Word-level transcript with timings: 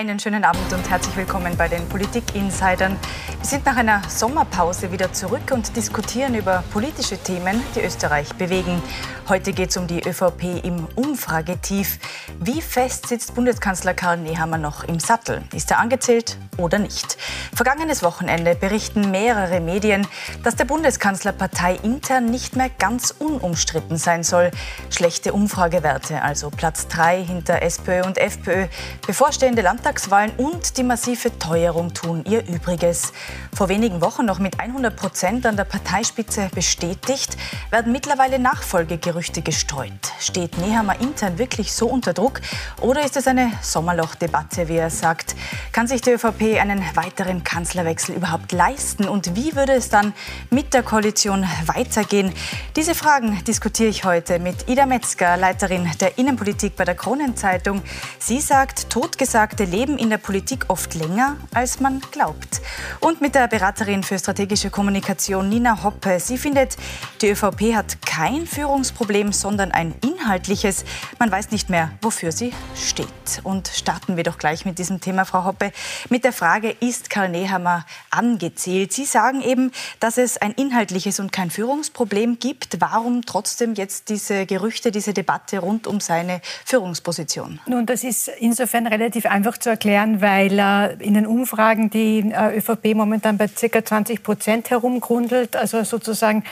Einen 0.00 0.18
schönen 0.18 0.44
Abend 0.44 0.72
und 0.72 0.88
herzlich 0.88 1.14
willkommen 1.14 1.58
bei 1.58 1.68
den 1.68 1.86
Politik-Insidern. 1.86 2.96
Wir 3.36 3.46
sind 3.46 3.66
nach 3.66 3.76
einer 3.76 4.00
Sommerpause 4.08 4.90
wieder 4.92 5.12
zurück 5.12 5.52
und 5.52 5.76
diskutieren 5.76 6.34
über 6.34 6.64
politische 6.72 7.18
Themen, 7.18 7.62
die 7.74 7.82
Österreich 7.82 8.32
bewegen. 8.32 8.82
Heute 9.28 9.52
geht 9.52 9.68
es 9.68 9.76
um 9.76 9.86
die 9.86 10.00
ÖVP 10.00 10.64
im 10.64 10.86
Umfragetief. 10.96 11.98
Wie 12.40 12.62
fest 12.62 13.08
sitzt 13.08 13.34
Bundeskanzler 13.34 13.92
Karl 13.92 14.16
Nehammer 14.16 14.56
noch 14.56 14.84
im 14.84 14.98
Sattel? 14.98 15.42
Ist 15.54 15.70
er 15.70 15.78
angezählt 15.78 16.38
oder 16.56 16.78
nicht? 16.78 17.18
Vergangenes 17.54 18.02
Wochenende 18.02 18.54
berichten 18.54 19.10
mehrere 19.10 19.60
Medien, 19.60 20.06
dass 20.42 20.56
der 20.56 20.64
Bundeskanzler 20.64 21.32
parteiintern 21.32 22.24
nicht 22.24 22.56
mehr 22.56 22.70
ganz 22.70 23.14
unumstritten 23.18 23.98
sein 23.98 24.24
soll. 24.24 24.50
Schlechte 24.88 25.34
Umfragewerte, 25.34 26.22
also 26.22 26.48
Platz 26.48 26.88
3 26.88 27.22
hinter 27.22 27.60
SPÖ 27.60 28.02
und 28.02 28.16
FPÖ. 28.16 28.66
Bevorstehende 29.06 29.60
Landtagswahlen 29.60 29.89
und 30.36 30.76
die 30.76 30.84
massive 30.84 31.36
Teuerung 31.40 31.92
tun 31.92 32.24
ihr 32.24 32.46
Übriges. 32.46 33.12
Vor 33.52 33.68
wenigen 33.68 34.00
Wochen 34.00 34.24
noch 34.24 34.38
mit 34.38 34.60
100 34.60 34.94
Prozent 34.94 35.46
an 35.46 35.56
der 35.56 35.64
Parteispitze 35.64 36.48
bestätigt, 36.54 37.36
werden 37.70 37.90
mittlerweile 37.90 38.38
Nachfolgegerüchte 38.38 39.42
gestreut. 39.42 39.90
Steht 40.20 40.58
Nehammer 40.58 41.00
intern 41.00 41.38
wirklich 41.38 41.72
so 41.72 41.88
unter 41.88 42.12
Druck 42.12 42.40
oder 42.80 43.04
ist 43.04 43.16
es 43.16 43.26
eine 43.26 43.50
Sommerlochdebatte, 43.62 44.68
wie 44.68 44.76
er 44.76 44.90
sagt? 44.90 45.34
Kann 45.72 45.88
sich 45.88 46.02
die 46.02 46.10
ÖVP 46.10 46.60
einen 46.60 46.84
weiteren 46.94 47.42
Kanzlerwechsel 47.42 48.14
überhaupt 48.14 48.52
leisten 48.52 49.08
und 49.08 49.34
wie 49.34 49.56
würde 49.56 49.72
es 49.72 49.88
dann 49.88 50.12
mit 50.50 50.72
der 50.72 50.84
Koalition 50.84 51.44
weitergehen? 51.66 52.32
Diese 52.76 52.94
Fragen 52.94 53.42
diskutiere 53.42 53.88
ich 53.88 54.04
heute 54.04 54.38
mit 54.38 54.68
Ida 54.68 54.86
Metzger, 54.86 55.36
Leiterin 55.36 55.90
der 56.00 56.16
Innenpolitik 56.16 56.76
bei 56.76 56.84
der 56.84 56.94
Kronenzeitung. 56.94 57.82
Sie 58.20 58.40
sagt, 58.40 58.88
Totgesagte 58.90 59.64
leben 59.80 59.96
in 59.96 60.10
der 60.10 60.18
Politik 60.18 60.66
oft 60.68 60.94
länger, 60.94 61.38
als 61.54 61.80
man 61.80 62.00
glaubt. 62.12 62.60
Und 63.00 63.22
mit 63.22 63.34
der 63.34 63.48
Beraterin 63.48 64.02
für 64.02 64.18
strategische 64.18 64.68
Kommunikation 64.68 65.48
Nina 65.48 65.82
Hoppe. 65.82 66.20
Sie 66.20 66.36
findet, 66.36 66.76
die 67.22 67.30
ÖVP 67.30 67.74
hat 67.74 68.02
kein 68.04 68.46
Führungsproblem, 68.46 69.32
sondern 69.32 69.72
ein 69.72 69.94
inhaltliches. 70.04 70.84
Man 71.18 71.32
weiß 71.32 71.50
nicht 71.50 71.70
mehr, 71.70 71.92
wofür 72.02 72.30
sie 72.30 72.52
steht. 72.76 73.08
Und 73.42 73.68
starten 73.68 74.18
wir 74.18 74.22
doch 74.22 74.36
gleich 74.36 74.66
mit 74.66 74.78
diesem 74.78 75.00
Thema, 75.00 75.24
Frau 75.24 75.44
Hoppe, 75.44 75.72
mit 76.10 76.24
der 76.24 76.34
Frage, 76.34 76.76
ist 76.80 77.08
Karl 77.08 77.30
Nehammer 77.30 77.86
angezählt? 78.10 78.92
Sie 78.92 79.06
sagen 79.06 79.40
eben, 79.40 79.72
dass 79.98 80.18
es 80.18 80.36
ein 80.36 80.52
inhaltliches 80.52 81.20
und 81.20 81.32
kein 81.32 81.50
Führungsproblem 81.50 82.38
gibt. 82.38 82.82
Warum 82.82 83.22
trotzdem 83.24 83.72
jetzt 83.76 84.10
diese 84.10 84.44
Gerüchte, 84.44 84.90
diese 84.90 85.14
Debatte 85.14 85.60
rund 85.60 85.86
um 85.86 86.00
seine 86.00 86.42
Führungsposition? 86.66 87.60
Nun, 87.66 87.86
das 87.86 88.04
ist 88.04 88.28
insofern 88.28 88.86
relativ 88.86 89.24
einfach 89.24 89.56
zu 89.56 89.69
erklären, 89.70 90.20
weil 90.20 90.58
äh, 90.58 90.94
in 91.02 91.14
den 91.14 91.26
Umfragen 91.26 91.90
die 91.90 92.30
äh, 92.30 92.58
ÖVP 92.58 92.94
momentan 92.94 93.38
bei 93.38 93.48
ca. 93.48 93.84
20 93.84 94.22
Prozent 94.22 94.70
herumgrundelt, 94.70 95.56
also 95.56 95.82
sozusagen 95.84 96.44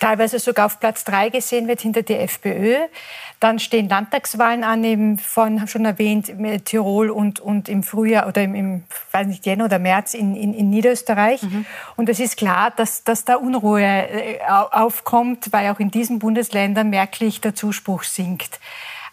teilweise 0.00 0.38
sogar 0.38 0.66
auf 0.66 0.80
Platz 0.80 1.04
drei 1.04 1.28
gesehen 1.28 1.68
wird 1.68 1.80
hinter 1.80 2.02
der 2.02 2.22
FPÖ. 2.22 2.76
Dann 3.38 3.58
stehen 3.58 3.88
Landtagswahlen 3.88 4.64
an, 4.64 4.84
eben 4.84 5.18
von 5.18 5.66
schon 5.66 5.84
erwähnt 5.84 6.32
Tirol 6.64 7.10
und, 7.10 7.40
und 7.40 7.68
im 7.68 7.82
Frühjahr 7.82 8.26
oder 8.26 8.42
im, 8.42 8.54
im 8.54 8.84
weiß 9.12 9.26
nicht, 9.28 9.46
Jänner 9.46 9.66
oder 9.66 9.78
März 9.78 10.14
in, 10.14 10.36
in, 10.36 10.52
in 10.52 10.68
Niederösterreich. 10.68 11.42
Mhm. 11.42 11.64
Und 11.96 12.08
es 12.08 12.20
ist 12.20 12.36
klar, 12.36 12.70
dass, 12.74 13.04
dass 13.04 13.24
da 13.24 13.36
Unruhe 13.36 13.82
äh, 13.82 14.38
aufkommt, 14.46 15.52
weil 15.52 15.70
auch 15.70 15.80
in 15.80 15.90
diesen 15.90 16.18
Bundesländern 16.18 16.90
merklich 16.90 17.40
der 17.40 17.54
Zuspruch 17.54 18.02
sinkt. 18.02 18.58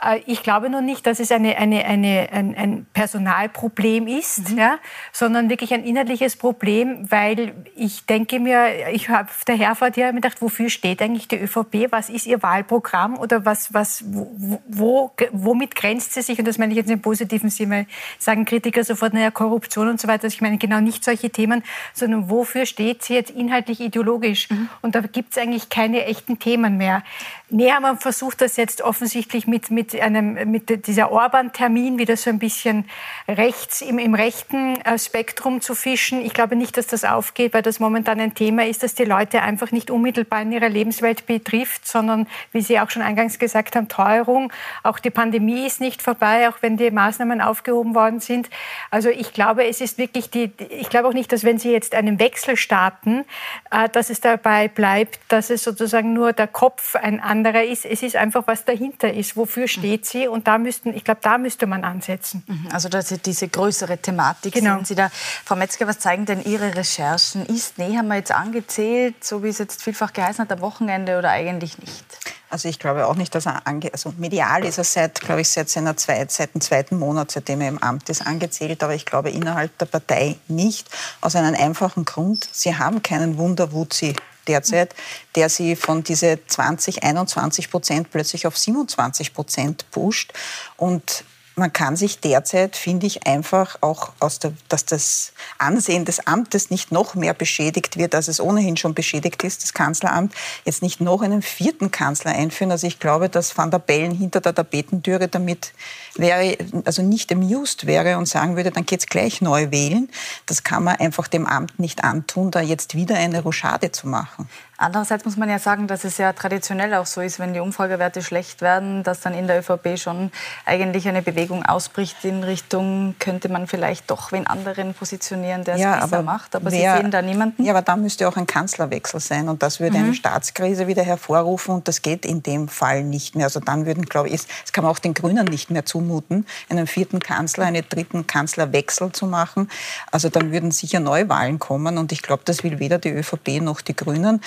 Äh, 0.03 0.21
ich 0.25 0.43
glaube 0.43 0.69
nur 0.69 0.81
nicht, 0.81 1.05
dass 1.05 1.19
es 1.19 1.31
eine, 1.31 1.57
eine, 1.57 1.85
eine, 1.85 2.29
ein, 2.31 2.55
ein 2.55 2.85
Personalproblem 2.93 4.07
ist, 4.07 4.51
mhm. 4.51 4.57
ja, 4.57 4.79
sondern 5.11 5.49
wirklich 5.49 5.73
ein 5.73 5.83
inhaltliches 5.83 6.35
Problem, 6.35 7.09
weil 7.11 7.53
ich 7.75 8.05
denke 8.05 8.39
mir, 8.39 8.89
ich 8.91 9.09
habe 9.09 9.29
der 9.47 9.55
Herfahrt 9.55 9.97
ja 9.97 10.11
gedacht, 10.11 10.41
wofür 10.41 10.69
steht 10.69 11.01
eigentlich 11.01 11.27
die 11.27 11.37
ÖVP? 11.37 11.91
Was 11.91 12.09
ist 12.09 12.25
ihr 12.25 12.41
Wahlprogramm 12.43 13.17
oder 13.17 13.45
was, 13.45 13.73
was, 13.73 14.03
wo, 14.07 14.61
wo, 14.67 15.11
womit 15.31 15.75
grenzt 15.75 16.13
sie 16.13 16.21
sich? 16.21 16.39
Und 16.39 16.47
das 16.47 16.57
meine 16.57 16.73
ich 16.73 16.77
jetzt 16.77 16.91
im 16.91 17.01
positiven 17.01 17.49
Sinne, 17.49 17.87
sagen 18.19 18.45
Kritiker 18.45 18.83
sofort, 18.83 19.13
naja, 19.13 19.31
Korruption 19.31 19.87
und 19.87 19.99
so 19.99 20.07
weiter. 20.07 20.25
Also 20.25 20.35
ich 20.35 20.41
meine 20.41 20.57
genau 20.57 20.81
nicht 20.81 21.03
solche 21.03 21.29
Themen, 21.29 21.63
sondern 21.93 22.29
wofür 22.29 22.65
steht 22.65 23.03
sie 23.03 23.13
jetzt 23.13 23.31
inhaltlich 23.31 23.79
ideologisch? 23.79 24.49
Mhm. 24.49 24.69
Und 24.81 24.95
da 24.95 25.01
gibt 25.01 25.31
es 25.31 25.37
eigentlich 25.37 25.69
keine 25.69 26.05
echten 26.05 26.39
Themen 26.39 26.77
mehr. 26.77 27.03
Näher, 27.49 27.79
man 27.79 27.97
versucht 27.97 28.41
das 28.41 28.57
jetzt 28.57 28.81
offensichtlich 28.81 29.47
mit, 29.47 29.71
mit, 29.71 29.95
einem, 29.95 30.51
mit 30.51 30.85
dieser 30.85 31.13
Orban-Termin 31.13 31.97
wieder 31.97 32.17
so 32.17 32.29
ein 32.29 32.39
bisschen 32.39 32.89
rechts, 33.25 33.79
im, 33.79 33.99
im 33.99 34.15
rechten 34.15 34.81
äh, 34.81 34.99
Spektrum 34.99 35.61
zu 35.61 35.73
fischen. 35.73 36.19
Ich 36.19 36.33
glaube 36.33 36.57
nicht, 36.57 36.75
dass 36.75 36.87
das 36.87 37.05
aufgeht, 37.05 37.53
weil 37.53 37.61
das 37.61 37.79
momentan 37.79 38.19
ein 38.19 38.35
Thema 38.35 38.65
ist, 38.65 38.83
das 38.83 38.95
die 38.95 39.05
Leute 39.05 39.43
einfach 39.43 39.71
nicht 39.71 39.89
unmittelbar 39.89 40.41
in 40.41 40.51
ihrer 40.51 40.67
Lebenswelt 40.67 41.25
betrifft, 41.25 41.87
sondern, 41.87 42.27
wie 42.51 42.59
Sie 42.59 42.81
auch 42.81 42.89
schon 42.89 43.01
eingangs 43.01 43.39
gesagt 43.39 43.77
haben, 43.77 43.87
Teuerung. 43.87 44.51
Auch 44.83 44.99
die 44.99 45.09
Pandemie 45.09 45.65
ist 45.65 45.79
nicht 45.79 46.01
vorbei, 46.01 46.49
auch 46.49 46.57
wenn 46.59 46.75
die 46.75 46.91
Maßnahmen 46.91 47.39
aufgehoben 47.39 47.95
worden 47.95 48.19
sind. 48.19 48.49
Also 48.91 49.07
ich 49.07 49.31
glaube, 49.31 49.65
es 49.65 49.79
ist 49.79 49.97
wirklich 49.97 50.29
die, 50.29 50.51
ich 50.69 50.89
glaube 50.89 51.07
auch 51.07 51.13
nicht, 51.13 51.31
dass 51.31 51.45
wenn 51.45 51.59
Sie 51.59 51.71
jetzt 51.71 51.95
einen 51.95 52.19
Wechsel 52.19 52.57
starten, 52.57 53.23
äh, 53.71 53.87
dass 53.87 54.09
es 54.09 54.19
dabei 54.19 54.67
bleibt, 54.67 55.21
dass 55.29 55.49
es 55.49 55.63
sozusagen 55.63 56.11
nur 56.11 56.33
der 56.33 56.47
Kopf 56.47 56.97
ein 56.97 57.21
anderer 57.37 57.63
ist. 57.63 57.85
Es 57.85 58.01
ist 58.03 58.15
einfach, 58.15 58.43
was 58.47 58.65
dahinter 58.65 59.13
ist. 59.13 59.37
Wofür 59.37 59.67
steht 59.67 60.05
sie? 60.05 60.27
Und 60.27 60.47
da 60.47 60.57
müssten, 60.57 60.93
ich 60.93 61.03
glaube, 61.03 61.19
da 61.21 61.37
müsste 61.37 61.67
man 61.67 61.83
ansetzen. 61.83 62.43
Mhm. 62.47 62.69
Also 62.71 62.89
das 62.89 63.11
ist 63.11 63.25
diese 63.25 63.47
größere 63.47 63.97
Thematik. 63.97 64.53
Genau. 64.53 64.75
Sind 64.75 64.87
Sie 64.87 64.95
da, 64.95 65.09
Frau 65.45 65.55
Metzger, 65.55 65.87
was 65.87 65.99
zeigen 65.99 66.25
denn 66.25 66.43
Ihre 66.43 66.75
Recherchen? 66.75 67.45
Ist 67.45 67.77
Nehammer 67.77 68.15
jetzt 68.15 68.31
angezählt, 68.31 69.23
so 69.23 69.43
wie 69.43 69.49
es 69.49 69.59
jetzt 69.59 69.83
vielfach 69.83 70.13
geheißen 70.13 70.43
hat, 70.43 70.51
am 70.51 70.61
Wochenende 70.61 71.17
oder 71.17 71.29
eigentlich 71.29 71.77
nicht? 71.77 72.05
Also 72.49 72.69
ich 72.69 72.79
glaube 72.79 73.07
auch 73.07 73.15
nicht, 73.15 73.35
dass 73.35 73.45
er 73.45 73.67
ange 73.67 73.91
also 73.91 74.13
medial 74.17 74.63
ist 74.63 74.77
er 74.77 74.85
seit, 74.85 75.19
glaube 75.19 75.41
ich, 75.41 75.49
seit 75.49 75.69
seiner 75.69 75.97
Zweit 75.97 76.31
seit 76.31 76.53
dem 76.53 76.61
zweiten 76.61 76.97
Monat, 76.97 77.31
seitdem 77.31 77.59
er 77.59 77.67
im 77.67 77.77
Amt 77.83 78.09
ist, 78.09 78.25
angezählt. 78.25 78.83
Aber 78.83 78.95
ich 78.95 79.05
glaube 79.05 79.29
innerhalb 79.29 79.77
der 79.77 79.85
Partei 79.85 80.37
nicht. 80.47 80.89
Aus 81.19 81.35
einem 81.35 81.55
einfachen 81.55 82.05
Grund: 82.05 82.47
Sie 82.51 82.77
haben 82.77 83.03
keinen 83.03 83.37
Wunderwutzi 83.37 84.15
derzeit, 84.47 84.95
der 85.35 85.49
sie 85.49 85.75
von 85.75 86.03
diese 86.03 86.39
20, 86.45 87.03
21 87.03 87.69
Prozent 87.69 88.11
plötzlich 88.11 88.47
auf 88.47 88.57
27 88.57 89.33
Prozent 89.33 89.89
pusht. 89.91 90.33
Und 90.77 91.23
man 91.57 91.73
kann 91.73 91.95
sich 91.95 92.19
derzeit, 92.19 92.75
finde 92.75 93.07
ich, 93.07 93.25
einfach 93.25 93.77
auch 93.81 94.11
aus 94.19 94.37
der, 94.37 94.53
dass 94.69 94.85
das 94.85 95.33
Ansehen 95.57 96.05
des 96.05 96.27
Amtes 96.27 96.69
nicht 96.69 96.91
noch 96.91 97.15
mehr 97.15 97.33
beschädigt 97.33 97.97
wird, 97.97 98.13
als 98.13 98.27
es 98.27 98.39
ohnehin 98.39 98.77
schon 98.77 98.93
beschädigt 98.93 99.43
ist, 99.43 99.63
das 99.63 99.73
Kanzleramt, 99.73 100.33
jetzt 100.65 100.83
nicht 100.83 101.01
noch 101.01 101.21
einen 101.23 101.41
vierten 101.41 101.89
Kanzler 101.89 102.31
einführen. 102.31 102.71
Also 102.71 102.85
ich 102.85 102.99
glaube, 102.99 103.27
dass 103.27 103.57
Van 103.57 103.71
der 103.71 103.79
Bellen 103.79 104.11
hinter 104.11 104.39
der 104.39 104.53
Tapetentüre 104.53 105.27
damit 105.27 105.73
wäre, 106.15 106.57
also 106.85 107.01
nicht 107.01 107.31
amused 107.31 107.87
wäre 107.87 108.17
und 108.19 108.27
sagen 108.27 108.55
würde, 108.55 108.71
dann 108.71 108.85
geht's 108.85 109.07
gleich 109.07 109.41
neu 109.41 109.71
wählen. 109.71 110.09
Das 110.45 110.63
kann 110.63 110.83
man 110.83 110.97
einfach 110.97 111.27
dem 111.27 111.47
Amt 111.47 111.79
nicht 111.79 112.03
antun, 112.03 112.51
da 112.51 112.61
jetzt 112.61 112.93
wieder 112.93 113.15
eine 113.15 113.41
Rochade 113.41 113.91
zu 113.91 114.07
machen. 114.07 114.47
Andererseits 114.79 115.25
muss 115.25 115.37
man 115.37 115.49
ja 115.49 115.57
sagen, 115.57 115.87
dass 115.87 116.03
es 116.03 116.19
ja 116.19 116.33
traditionell 116.33 116.93
auch 116.93 117.07
so 117.07 117.21
ist, 117.21 117.39
wenn 117.39 117.51
die 117.51 117.59
Umfragewerte 117.59 118.21
schlecht 118.21 118.61
werden, 118.61 119.01
dass 119.01 119.21
dann 119.21 119.33
in 119.33 119.47
der 119.47 119.59
ÖVP 119.59 119.97
schon 119.97 120.31
eigentlich 120.65 121.07
eine 121.07 121.23
Bewegung 121.23 121.65
ausbricht 121.65 122.23
in 122.23 122.43
Richtung, 122.43 123.15
könnte 123.17 123.49
man 123.49 123.65
vielleicht 123.65 124.09
doch 124.11 124.31
wen 124.31 124.45
anderen 124.45 124.93
positionieren, 124.93 125.63
der 125.63 125.75
es 125.75 125.81
ja, 125.81 125.99
besser 125.99 126.21
macht. 126.21 126.55
Aber 126.55 126.71
wer, 126.71 126.95
Sie 126.95 127.01
sehen 127.01 127.09
da 127.09 127.23
niemanden. 127.23 127.63
Ja, 127.63 127.73
aber 127.73 127.81
da 127.81 127.95
müsste 127.95 128.27
auch 128.27 128.37
ein 128.37 128.45
Kanzlerwechsel 128.45 129.19
sein 129.19 129.49
und 129.49 129.63
das 129.63 129.79
würde 129.79 129.97
mhm. 129.97 130.05
eine 130.05 130.13
Staatskrise 130.13 130.85
wieder 130.85 131.03
hervorrufen 131.03 131.73
und 131.73 131.87
das 131.87 132.03
geht 132.03 132.23
in 132.23 132.43
dem 132.43 132.67
Fall 132.67 133.03
nicht 133.03 133.35
mehr. 133.35 133.47
Also 133.47 133.59
dann 133.59 133.87
würden, 133.87 134.05
glaube 134.05 134.29
ich, 134.29 134.45
das 134.61 134.73
kann 134.73 134.83
man 134.83 134.91
auch 134.91 134.99
den 134.99 135.15
Grünen 135.15 135.45
nicht 135.45 135.71
mehr 135.71 135.85
zumuten, 135.85 136.45
einen 136.69 136.85
vierten 136.85 137.19
Kanzler, 137.19 137.65
einen 137.65 137.83
dritten 137.89 138.27
Kanzlerwechsel 138.27 139.11
zu 139.11 139.25
machen. 139.25 139.71
Also 140.11 140.29
dann 140.29 140.51
würden 140.51 140.69
sicher 140.69 140.99
Neuwahlen 140.99 141.57
kommen 141.57 141.97
und 141.97 142.11
ich 142.11 142.21
glaube, 142.21 142.43
das 142.45 142.63
will 142.63 142.77
weder 142.77 142.99
die 142.99 143.09
ÖVP 143.09 143.59
noch 143.59 143.81
die 143.81 143.95
Grünen. 143.95 144.39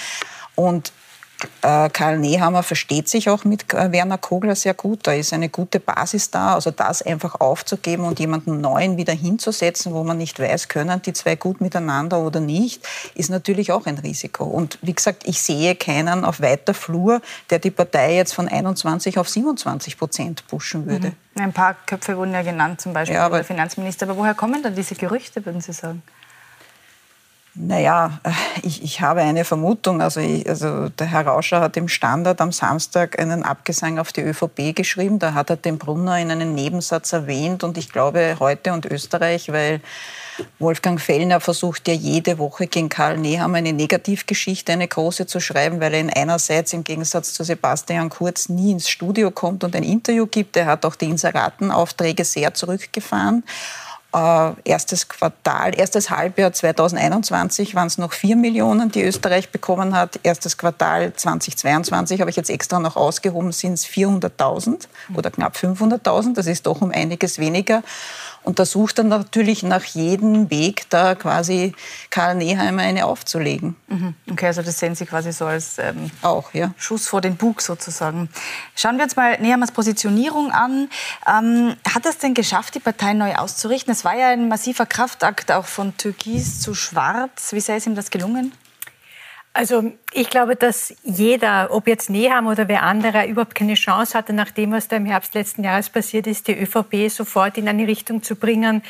Und 0.61 0.93
äh, 1.63 1.89
Karl 1.89 2.19
Nehammer 2.19 2.63
versteht 2.63 3.09
sich 3.09 3.31
auch 3.31 3.45
mit 3.45 3.73
äh, 3.73 3.93
Werner 3.93 4.19
Kogler 4.19 4.55
sehr 4.55 4.75
gut. 4.75 5.07
Da 5.07 5.13
ist 5.13 5.33
eine 5.33 5.49
gute 5.49 5.81
Basis 5.81 6.31
da. 6.31 6.55
Also 6.55 6.71
das 6.71 7.01
einfach 7.01 7.41
aufzugeben 7.41 8.05
und 8.05 8.21
jemanden 8.21 8.61
Neuen 8.61 8.99
wieder 8.99 9.15
hinzusetzen, 9.15 9.95
wo 9.95 10.05
man 10.05 10.19
nicht 10.19 10.39
weiß, 10.39 10.69
können 10.69 11.01
die 11.01 11.15
zwei 11.15 11.37
gut 11.37 11.63
miteinander 11.63 12.19
oder 12.19 12.41
nicht, 12.41 12.87
ist 13.15 13.31
natürlich 13.31 13.73
auch 13.73 13.87
ein 13.87 13.97
Risiko. 13.99 14.45
Und 14.45 14.79
wie 14.83 14.93
gesagt, 14.93 15.23
ich 15.27 15.41
sehe 15.41 15.75
keinen 15.77 16.25
auf 16.27 16.43
weiter 16.43 16.75
Flur, 16.75 17.23
der 17.49 17.59
die 17.59 17.71
Partei 17.71 18.17
jetzt 18.17 18.35
von 18.35 18.47
21 18.47 19.19
auf 19.19 19.29
27 19.29 19.99
Prozent 19.99 20.47
pushen 20.47 20.87
würde. 20.87 21.13
Mhm. 21.35 21.43
Ein 21.43 21.53
paar 21.55 21.75
Köpfe 21.87 22.19
wurden 22.19 22.35
ja 22.35 22.43
genannt, 22.43 22.83
zum 22.83 22.93
Beispiel 22.93 23.17
ja, 23.17 23.31
der 23.31 23.45
Finanzminister. 23.45 24.07
Aber 24.07 24.19
woher 24.19 24.35
kommen 24.35 24.63
dann 24.63 24.75
diese 24.75 24.95
Gerüchte, 24.95 25.45
würden 25.47 25.63
Sie 25.63 25.73
sagen? 25.73 26.03
Naja, 27.55 28.21
äh, 28.23 28.31
ich, 28.63 28.83
ich 28.83 29.01
habe 29.01 29.23
eine 29.23 29.45
Vermutung. 29.45 30.01
Also, 30.01 30.21
ich, 30.21 30.49
also 30.49 30.89
der 30.89 31.09
Herr 31.09 31.27
Rauscher 31.27 31.61
hat 31.61 31.77
im 31.77 31.89
Standard 31.89 32.41
am 32.41 32.53
Samstag 32.53 33.19
einen 33.19 33.43
Abgesang 33.43 33.99
auf 33.99 34.13
die 34.13 34.21
ÖVP 34.21 34.75
geschrieben. 34.75 35.19
Da 35.19 35.35
hat 35.35 35.51
er 35.51 35.57
den 35.57 35.79
Brunner 35.79 36.19
in 36.19 36.31
einem 36.31 36.55
Nebensatz 36.55 37.13
erwähnt. 37.13 37.65
Und 37.65 37.77
ich 37.77 37.91
glaube, 37.91 38.37
heute 38.39 38.73
und 38.73 38.87
Österreich, 38.87 39.51
weil 39.51 39.81
Wolfgang 40.59 41.01
Fellner 41.01 41.41
versucht 41.41 41.89
ja 41.89 41.95
jede 41.95 42.39
Woche 42.39 42.67
gegen 42.67 42.89
Karl 42.89 43.19
Nehammer 43.19 43.59
eine 43.59 43.73
Negativgeschichte, 43.73 44.73
eine 44.73 44.89
große 44.89 45.27
zu 45.27 45.41
schreiben, 45.41 45.81
weil 45.81 45.93
er 45.95 46.01
in 46.01 46.11
einerseits 46.11 46.73
im 46.73 46.85
Gegensatz 46.85 47.35
zu 47.35 47.45
Sebastian 47.45 48.11
Kurz 48.11 48.49
nie 48.49 48.73
ins 48.73 48.89
Studio 48.89 49.31
kommt 49.31 49.65
und 49.65 49.75
ein 49.75 49.83
Interview 49.83 50.27
gibt. 50.27 50.57
Er 50.57 50.67
hat 50.67 50.85
auch 50.87 50.95
die 50.95 51.07
Inseratenaufträge 51.07 52.25
sehr 52.25 52.55
zurückgefahren. 52.55 53.43
Äh, 54.13 54.53
erstes 54.65 55.09
Quartal, 55.09 55.79
erstes 55.79 56.11
Halbjahr 56.11 56.53
2021 56.53 57.77
waren 57.77 57.87
es 57.87 57.97
noch 57.97 58.13
4 58.13 58.35
Millionen, 58.35 58.91
die 58.91 59.05
Österreich 59.05 59.51
bekommen 59.51 59.95
hat. 59.95 60.19
Erstes 60.25 60.59
Quartal 60.59 61.13
2022 61.15 62.21
habe 62.21 62.29
ich 62.29 62.37
jetzt 62.37 62.51
extra 62.51 62.81
noch 62.81 62.97
ausgehoben, 62.97 63.53
sind 63.53 63.75
es 63.75 63.87
400.000 63.87 64.89
oder 65.15 65.31
knapp 65.31 65.55
500.000. 65.55 66.35
Das 66.35 66.49
ist 66.49 66.67
doch 66.67 66.81
um 66.81 66.91
einiges 66.91 67.39
weniger. 67.39 67.85
Und 68.43 68.59
da 68.59 68.65
sucht 68.65 68.99
er 68.99 69.05
natürlich 69.05 69.63
nach 69.63 69.85
jedem 69.85 70.51
Weg, 70.51 70.89
da 70.89 71.15
quasi 71.15 71.75
Karl 72.09 72.37
Neheimer 72.37 72.83
eine 72.83 73.05
aufzulegen. 73.05 73.77
Mhm. 73.89 74.15
Okay, 74.31 74.47
also 74.47 74.63
das 74.63 74.79
sehen 74.79 74.95
Sie 74.95 75.05
quasi 75.05 75.33
so 75.33 75.45
als 75.45 75.79
ähm, 75.79 76.11
Auch, 76.23 76.55
ja. 76.55 76.73
Schuss 76.79 77.07
vor 77.07 77.21
den 77.21 77.37
Bug 77.37 77.61
sozusagen. 77.61 78.31
Schauen 78.75 78.97
wir 78.97 79.05
uns 79.05 79.17
mal 79.17 79.39
Nehammers 79.41 79.73
Positionierung 79.73 80.53
an. 80.53 80.89
Ähm, 81.29 81.77
hat 81.95 82.07
es 82.07 82.19
denn 82.19 82.35
geschafft, 82.35 82.75
die 82.75 82.81
Partei 82.81 83.13
neu 83.13 83.35
auszurichten? 83.35 83.93
Es 83.93 84.05
war 84.05 84.17
ja 84.17 84.29
ein 84.29 84.49
massiver 84.49 84.87
Kraftakt 84.87 85.53
auch 85.53 85.67
von 85.67 85.97
Türkis 85.97 86.61
zu 86.61 86.75
Schwarz. 86.75 87.53
Wie 87.53 87.61
sehr 87.61 87.77
ist 87.77 87.87
ihm 87.87 87.95
das 87.95 88.11
gelungen? 88.11 88.53
Also 89.53 89.93
ich 90.13 90.31
glaube, 90.31 90.55
dass 90.55 90.95
jeder, 91.03 91.69
ob 91.73 91.89
jetzt 91.89 92.09
Neham 92.09 92.47
oder 92.47 92.69
wer 92.69 92.85
andere, 92.85 93.27
überhaupt 93.27 93.57
keine 93.57 93.75
Chance 93.75 94.17
hatte, 94.17 94.33
nach 94.33 94.53
dem, 94.53 94.71
was 94.71 94.87
da 94.87 94.97
im 94.97 95.07
Herbst 95.07 95.35
letzten 95.35 95.65
Jahres 95.65 95.91
passiert 95.91 96.29
ist, 96.29 96.47
die 96.47 96.57
ÖVP 96.57 97.11
sofort 97.11 97.59
in 97.59 97.69
eine 97.69 97.87
Richtung 97.87 98.23
zu 98.23 98.37
bringen. 98.37 98.83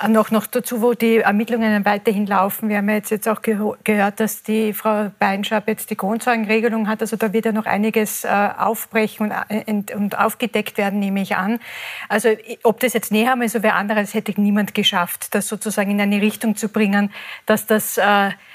Äh, 0.00 0.08
noch, 0.08 0.30
noch 0.32 0.46
dazu, 0.46 0.82
wo 0.82 0.94
die 0.94 1.18
Ermittlungen 1.18 1.84
weiterhin 1.84 2.26
laufen. 2.26 2.68
Wir 2.68 2.78
haben 2.78 2.88
ja 2.88 2.96
jetzt, 2.96 3.10
jetzt 3.10 3.28
auch 3.28 3.42
gehört, 3.42 4.18
dass 4.18 4.42
die 4.42 4.72
Frau 4.72 5.12
Beinschab 5.20 5.68
jetzt 5.68 5.90
die 5.90 5.96
Grundzeugenregelung 5.96 6.88
hat. 6.88 7.00
Also 7.00 7.16
da 7.16 7.32
wird 7.32 7.44
ja 7.44 7.52
noch 7.52 7.66
einiges 7.66 8.24
äh, 8.24 8.28
aufbrechen 8.58 9.30
und, 9.30 9.90
äh, 9.90 9.94
und, 9.94 10.18
aufgedeckt 10.18 10.78
werden, 10.78 10.98
nehme 10.98 11.22
ich 11.22 11.36
an. 11.36 11.60
Also 12.08 12.30
ob 12.64 12.80
das 12.80 12.92
jetzt 12.92 13.12
Neham 13.12 13.42
ist 13.42 13.54
oder 13.54 13.64
wer 13.64 13.74
andere, 13.76 14.00
das 14.00 14.14
hätte 14.14 14.38
niemand 14.40 14.74
geschafft, 14.74 15.34
das 15.34 15.46
sozusagen 15.46 15.92
in 15.92 16.00
eine 16.00 16.20
Richtung 16.20 16.56
zu 16.56 16.68
bringen, 16.68 17.12
dass, 17.46 17.66
das, 17.66 17.94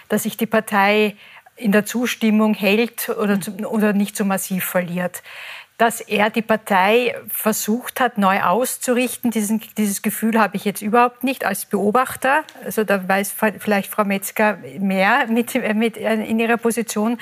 dass 0.10 0.24
sich 0.24 0.38
die 0.38 0.46
Partei 0.46 1.16
in 1.58 1.72
der 1.72 1.86
Zustimmung 1.86 2.54
hält 2.54 3.10
oder, 3.10 3.40
oder 3.70 3.94
nicht 3.94 4.16
so 4.16 4.24
massiv 4.24 4.64
verliert 4.64 5.24
dass 5.78 6.02
er 6.02 6.32
die 6.32 6.42
Partei 6.42 7.16
versucht 7.30 8.00
hat, 8.00 8.18
neu 8.18 8.42
auszurichten. 8.42 9.30
Diesen, 9.30 9.62
dieses 9.78 10.02
Gefühl 10.02 10.40
habe 10.40 10.58
ich 10.58 10.66
jetzt 10.66 10.82
überhaupt 10.82 11.24
nicht 11.24 11.46
als 11.46 11.66
Beobachter. 11.66 12.44
Also 12.66 12.84
da 12.84 13.08
weiß 13.08 13.36
vielleicht 13.60 13.92
Frau 13.92 14.04
Metzger 14.04 14.58
mehr 14.80 15.28
mit, 15.28 15.54
mit 15.76 15.98
in 15.98 16.40
ihrer 16.40 16.58
Position, 16.58 17.20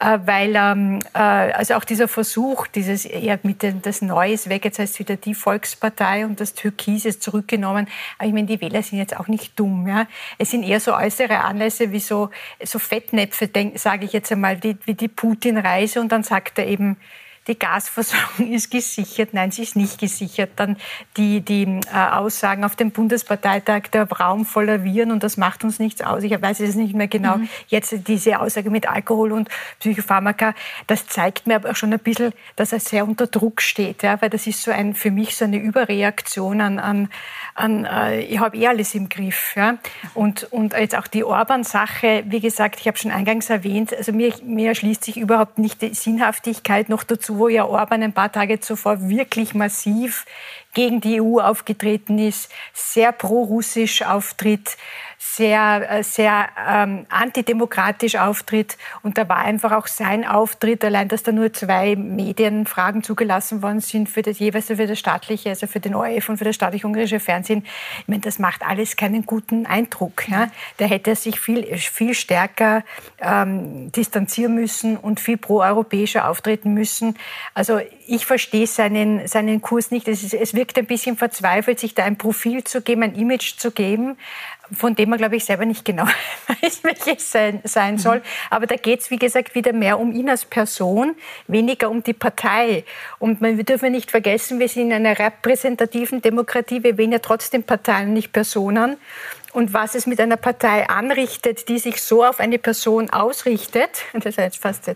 äh, 0.00 0.18
weil 0.24 0.54
ähm, 0.56 0.98
äh, 1.14 1.18
also 1.18 1.74
auch 1.74 1.84
dieser 1.84 2.08
Versuch, 2.08 2.66
dieses 2.66 3.04
eher 3.04 3.38
mit 3.44 3.62
dem, 3.62 3.82
das 3.82 4.02
Neues 4.02 4.48
weg, 4.48 4.64
jetzt 4.64 4.80
heißt 4.80 4.94
es 4.94 4.98
wieder 4.98 5.14
die 5.14 5.34
Volkspartei 5.34 6.26
und 6.26 6.40
das 6.40 6.54
Türkis 6.54 7.04
ist 7.04 7.22
zurückgenommen. 7.22 7.86
Aber 8.18 8.26
ich 8.26 8.34
meine, 8.34 8.48
die 8.48 8.60
Wähler 8.60 8.82
sind 8.82 8.98
jetzt 8.98 9.16
auch 9.16 9.28
nicht 9.28 9.58
dumm. 9.60 9.86
Ja? 9.86 10.08
Es 10.38 10.50
sind 10.50 10.64
eher 10.64 10.80
so 10.80 10.92
äußere 10.92 11.44
Anlässe 11.44 11.92
wie 11.92 12.00
so, 12.00 12.30
so 12.64 12.80
Fettnäpfe, 12.80 13.48
sage 13.76 14.06
ich 14.06 14.12
jetzt 14.12 14.32
einmal, 14.32 14.56
die, 14.56 14.76
wie 14.86 14.94
die 14.94 15.06
Putin-Reise 15.06 16.00
und 16.00 16.10
dann 16.10 16.24
sagt 16.24 16.58
er 16.58 16.66
eben, 16.66 16.96
die 17.48 17.58
Gasversorgung 17.58 18.52
ist 18.52 18.70
gesichert, 18.70 19.30
nein, 19.32 19.50
sie 19.50 19.62
ist 19.62 19.74
nicht 19.74 19.98
gesichert. 19.98 20.50
Dann 20.56 20.76
die, 21.16 21.40
die 21.40 21.64
äh, 21.64 21.96
Aussagen 22.12 22.64
auf 22.64 22.76
dem 22.76 22.92
Bundesparteitag, 22.92 23.88
der 23.92 24.08
Raum 24.08 24.44
voller 24.44 24.84
Viren 24.84 25.10
und 25.10 25.24
das 25.24 25.36
macht 25.36 25.64
uns 25.64 25.80
nichts 25.80 26.02
aus. 26.02 26.22
Ich 26.22 26.40
weiß 26.40 26.60
es 26.60 26.76
nicht 26.76 26.94
mehr 26.94 27.08
genau. 27.08 27.38
Mhm. 27.38 27.48
Jetzt 27.66 28.06
diese 28.06 28.38
Aussage 28.38 28.70
mit 28.70 28.88
Alkohol 28.88 29.32
und 29.32 29.48
Psychopharmaka, 29.80 30.54
das 30.86 31.06
zeigt 31.06 31.48
mir 31.48 31.56
aber 31.56 31.74
schon 31.74 31.92
ein 31.92 31.98
bisschen, 31.98 32.32
dass 32.54 32.72
er 32.72 32.78
sehr 32.78 33.06
unter 33.06 33.26
Druck 33.26 33.60
steht, 33.60 34.04
ja, 34.04 34.22
weil 34.22 34.30
das 34.30 34.46
ist 34.46 34.62
so 34.62 34.70
ein, 34.70 34.94
für 34.94 35.10
mich 35.10 35.36
so 35.36 35.44
eine 35.44 35.58
Überreaktion 35.58 36.60
an, 36.60 36.78
an, 36.78 37.08
an 37.54 37.84
äh, 37.84 38.20
ich 38.20 38.38
habe 38.38 38.56
eh 38.56 38.68
alles 38.68 38.94
im 38.94 39.08
Griff. 39.08 39.54
Ja. 39.56 39.78
Und, 40.14 40.44
und 40.52 40.74
jetzt 40.74 40.96
auch 40.96 41.08
die 41.08 41.24
Orban-Sache, 41.24 42.22
wie 42.26 42.40
gesagt, 42.40 42.78
ich 42.80 42.86
habe 42.86 42.96
schon 42.96 43.10
eingangs 43.10 43.50
erwähnt, 43.50 43.96
also 43.96 44.12
mir, 44.12 44.32
mir 44.44 44.68
erschließt 44.68 45.02
sich 45.02 45.16
überhaupt 45.16 45.58
nicht 45.58 45.82
die 45.82 45.94
Sinnhaftigkeit 45.94 46.88
noch 46.88 47.02
dazu, 47.02 47.31
wo 47.38 47.48
ja 47.48 47.64
Orban 47.64 48.02
ein 48.02 48.12
paar 48.12 48.32
Tage 48.32 48.60
zuvor 48.60 49.08
wirklich 49.08 49.54
massiv 49.54 50.24
gegen 50.74 51.00
die 51.00 51.20
EU 51.20 51.38
aufgetreten 51.38 52.18
ist, 52.18 52.50
sehr 52.72 53.12
pro-russisch 53.12 54.02
auftritt, 54.02 54.76
sehr, 55.24 55.88
äh, 55.88 56.02
sehr 56.02 56.48
ähm, 56.68 57.06
antidemokratisch 57.08 58.16
auftritt. 58.16 58.76
Und 59.02 59.18
da 59.18 59.28
war 59.28 59.38
einfach 59.38 59.70
auch 59.72 59.86
sein 59.86 60.26
Auftritt, 60.26 60.84
allein, 60.84 61.06
dass 61.08 61.22
da 61.22 61.30
nur 61.30 61.52
zwei 61.52 61.94
Medienfragen 61.94 63.04
zugelassen 63.04 63.62
worden 63.62 63.80
sind 63.80 64.08
für 64.08 64.22
das 64.22 64.40
jeweils 64.40 64.66
für 64.66 64.86
das 64.86 64.98
staatliche, 64.98 65.50
also 65.50 65.68
für 65.68 65.78
den 65.78 65.94
ORF 65.94 66.28
und 66.28 66.38
für 66.38 66.44
das 66.44 66.56
staatliche 66.56 66.86
ungarische 66.86 67.20
Fernsehen. 67.20 67.64
Ich 68.00 68.08
meine, 68.08 68.20
das 68.20 68.40
macht 68.40 68.62
alles 68.66 68.96
keinen 68.96 69.24
guten 69.24 69.64
Eindruck. 69.64 70.28
Ja? 70.28 70.50
Da 70.78 70.86
hätte 70.86 71.10
er 71.10 71.16
sich 71.16 71.38
viel, 71.38 71.76
viel 71.76 72.14
stärker 72.14 72.82
ähm, 73.20 73.92
distanzieren 73.92 74.56
müssen 74.56 74.96
und 74.96 75.20
viel 75.20 75.36
pro-europäischer 75.36 76.28
auftreten 76.28 76.74
müssen. 76.74 77.16
Also 77.54 77.80
ich 78.08 78.26
verstehe 78.26 78.66
seinen, 78.66 79.28
seinen 79.28 79.62
Kurs 79.62 79.92
nicht. 79.92 80.08
Es, 80.08 80.24
ist, 80.24 80.34
es 80.34 80.52
wirkt 80.52 80.78
ein 80.78 80.86
bisschen 80.86 81.16
verzweifelt, 81.16 81.78
sich 81.78 81.94
da 81.94 82.04
ein 82.04 82.18
Profil 82.18 82.64
zu 82.64 82.82
geben, 82.82 83.04
ein 83.04 83.14
Image 83.14 83.56
zu 83.56 83.70
geben 83.70 84.16
von 84.74 84.94
dem 84.94 85.10
man, 85.10 85.18
glaube 85.18 85.36
ich, 85.36 85.44
selber 85.44 85.64
nicht 85.64 85.84
genau 85.84 86.04
weiß, 86.62 86.84
welches 86.84 87.30
sein, 87.30 87.60
sein 87.64 87.98
soll. 87.98 88.18
Mhm. 88.18 88.22
Aber 88.50 88.66
da 88.66 88.76
geht 88.76 89.00
es, 89.00 89.10
wie 89.10 89.18
gesagt, 89.18 89.54
wieder 89.54 89.72
mehr 89.72 89.98
um 89.98 90.12
ihn 90.12 90.28
als 90.28 90.44
Person, 90.44 91.14
weniger 91.46 91.90
um 91.90 92.02
die 92.02 92.12
Partei. 92.12 92.84
Und 93.18 93.40
man, 93.40 93.56
wir 93.56 93.64
dürfen 93.64 93.92
nicht 93.92 94.10
vergessen, 94.10 94.58
wir 94.58 94.68
sind 94.68 94.90
in 94.90 94.92
einer 94.92 95.18
repräsentativen 95.18 96.22
Demokratie, 96.22 96.82
wir 96.82 96.96
wählen 96.98 97.12
ja 97.12 97.18
trotzdem 97.18 97.62
Parteien, 97.62 98.12
nicht 98.12 98.32
Personen 98.32 98.96
und 99.52 99.74
was 99.74 99.94
es 99.94 100.06
mit 100.06 100.20
einer 100.20 100.36
Partei 100.36 100.88
anrichtet, 100.88 101.68
die 101.68 101.78
sich 101.78 102.02
so 102.02 102.24
auf 102.24 102.40
eine 102.40 102.58
Person 102.58 103.10
ausrichtet, 103.10 103.90
das 104.12 104.38
heißt 104.38 104.56
fast, 104.56 104.90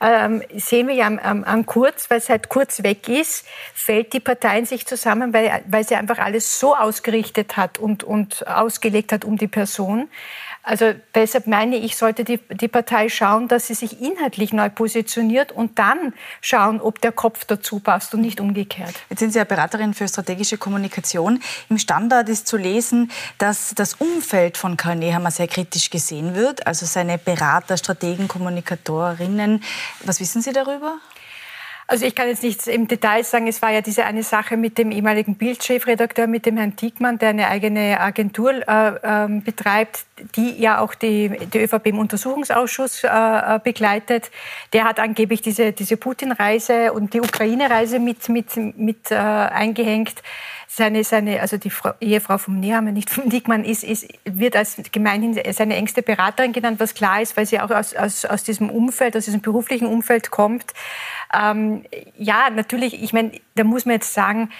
ähm, 0.00 0.42
sehen 0.56 0.88
wir 0.88 0.94
ja 0.94 1.06
an, 1.06 1.18
an 1.18 1.66
Kurz, 1.66 2.10
weil 2.10 2.20
seit 2.20 2.48
Kurz 2.48 2.82
weg 2.82 3.08
ist, 3.08 3.46
fällt 3.74 4.12
die 4.12 4.20
Partei 4.20 4.58
in 4.58 4.66
sich 4.66 4.86
zusammen, 4.86 5.32
weil, 5.32 5.62
weil 5.66 5.84
sie 5.84 5.94
einfach 5.94 6.18
alles 6.18 6.58
so 6.58 6.76
ausgerichtet 6.76 7.56
hat 7.56 7.78
und, 7.78 8.02
und 8.02 8.46
ausgelegt 8.46 9.12
hat 9.12 9.24
um 9.24 9.36
die 9.36 9.48
Person. 9.48 10.08
Also 10.70 10.94
deshalb 11.16 11.48
meine 11.48 11.74
ich, 11.74 11.96
sollte 11.96 12.22
die, 12.22 12.38
die 12.38 12.68
Partei 12.68 13.08
schauen, 13.08 13.48
dass 13.48 13.66
sie 13.66 13.74
sich 13.74 14.00
inhaltlich 14.00 14.52
neu 14.52 14.70
positioniert 14.70 15.50
und 15.50 15.80
dann 15.80 16.14
schauen, 16.40 16.80
ob 16.80 17.00
der 17.00 17.10
Kopf 17.10 17.44
dazu 17.44 17.80
passt 17.80 18.14
und 18.14 18.20
nicht 18.20 18.40
umgekehrt. 18.40 18.94
Jetzt 19.08 19.18
sind 19.18 19.32
Sie 19.32 19.40
ja 19.40 19.44
Beraterin 19.44 19.94
für 19.94 20.06
strategische 20.06 20.58
Kommunikation. 20.58 21.42
Im 21.70 21.78
Standard 21.78 22.28
ist 22.28 22.46
zu 22.46 22.56
lesen, 22.56 23.10
dass 23.38 23.74
das 23.74 23.94
Umfeld 23.94 24.56
von 24.56 24.76
Karl 24.76 24.94
Nehammer 24.94 25.32
sehr 25.32 25.48
kritisch 25.48 25.90
gesehen 25.90 26.36
wird, 26.36 26.64
also 26.68 26.86
seine 26.86 27.18
Berater, 27.18 27.76
Strategen, 27.76 28.28
Kommunikatorinnen. 28.28 29.64
Was 30.04 30.20
wissen 30.20 30.40
Sie 30.40 30.52
darüber? 30.52 31.00
Also 31.90 32.06
ich 32.06 32.14
kann 32.14 32.28
jetzt 32.28 32.44
nichts 32.44 32.68
im 32.68 32.86
Detail 32.86 33.24
sagen. 33.24 33.48
Es 33.48 33.62
war 33.62 33.72
ja 33.72 33.80
diese 33.80 34.04
eine 34.04 34.22
Sache 34.22 34.56
mit 34.56 34.78
dem 34.78 34.92
ehemaligen 34.92 35.34
Bildchefredakteur, 35.34 36.28
mit 36.28 36.46
dem 36.46 36.56
Herrn 36.56 36.76
Diekmann, 36.76 37.18
der 37.18 37.30
eine 37.30 37.48
eigene 37.48 37.98
Agentur 37.98 38.52
äh, 38.52 39.24
äh, 39.24 39.40
betreibt, 39.40 40.04
die 40.36 40.52
ja 40.62 40.78
auch 40.78 40.94
die, 40.94 41.30
die 41.52 41.58
ÖVP 41.58 41.86
im 41.86 41.98
Untersuchungsausschuss 41.98 43.02
äh, 43.02 43.08
äh, 43.08 43.58
begleitet. 43.58 44.30
Der 44.72 44.84
hat 44.84 45.00
angeblich 45.00 45.42
diese, 45.42 45.72
diese 45.72 45.96
Putin-Reise 45.96 46.92
und 46.92 47.12
die 47.12 47.20
Ukraine-Reise 47.20 47.98
mit, 47.98 48.28
mit, 48.28 48.56
mit 48.56 49.10
äh, 49.10 49.16
eingehängt 49.16 50.22
seine, 50.72 51.02
seine, 51.02 51.40
also 51.40 51.56
die 51.56 51.68
Frau, 51.68 51.94
Ehefrau 52.00 52.38
vom 52.38 52.60
Nehammer, 52.60 52.92
nicht 52.92 53.10
vom 53.10 53.28
Dickmann, 53.28 53.64
ist, 53.64 53.82
ist, 53.82 54.06
wird 54.24 54.54
als 54.54 54.76
gemeinhin 54.92 55.36
seine 55.52 55.74
engste 55.74 56.00
Beraterin 56.00 56.52
genannt, 56.52 56.78
was 56.78 56.94
klar 56.94 57.20
ist, 57.20 57.36
weil 57.36 57.44
sie 57.44 57.58
auch 57.58 57.70
aus, 57.70 57.96
aus, 57.96 58.24
aus 58.24 58.44
diesem 58.44 58.70
Umfeld, 58.70 59.16
aus 59.16 59.24
diesem 59.24 59.40
beruflichen 59.40 59.88
Umfeld 59.88 60.30
kommt. 60.30 60.72
Ähm, 61.34 61.82
ja, 62.16 62.50
natürlich, 62.50 63.02
ich 63.02 63.12
meine, 63.12 63.32
da 63.56 63.64
muss 63.64 63.84
man 63.84 63.94
jetzt 63.94 64.14
sagen, 64.14 64.50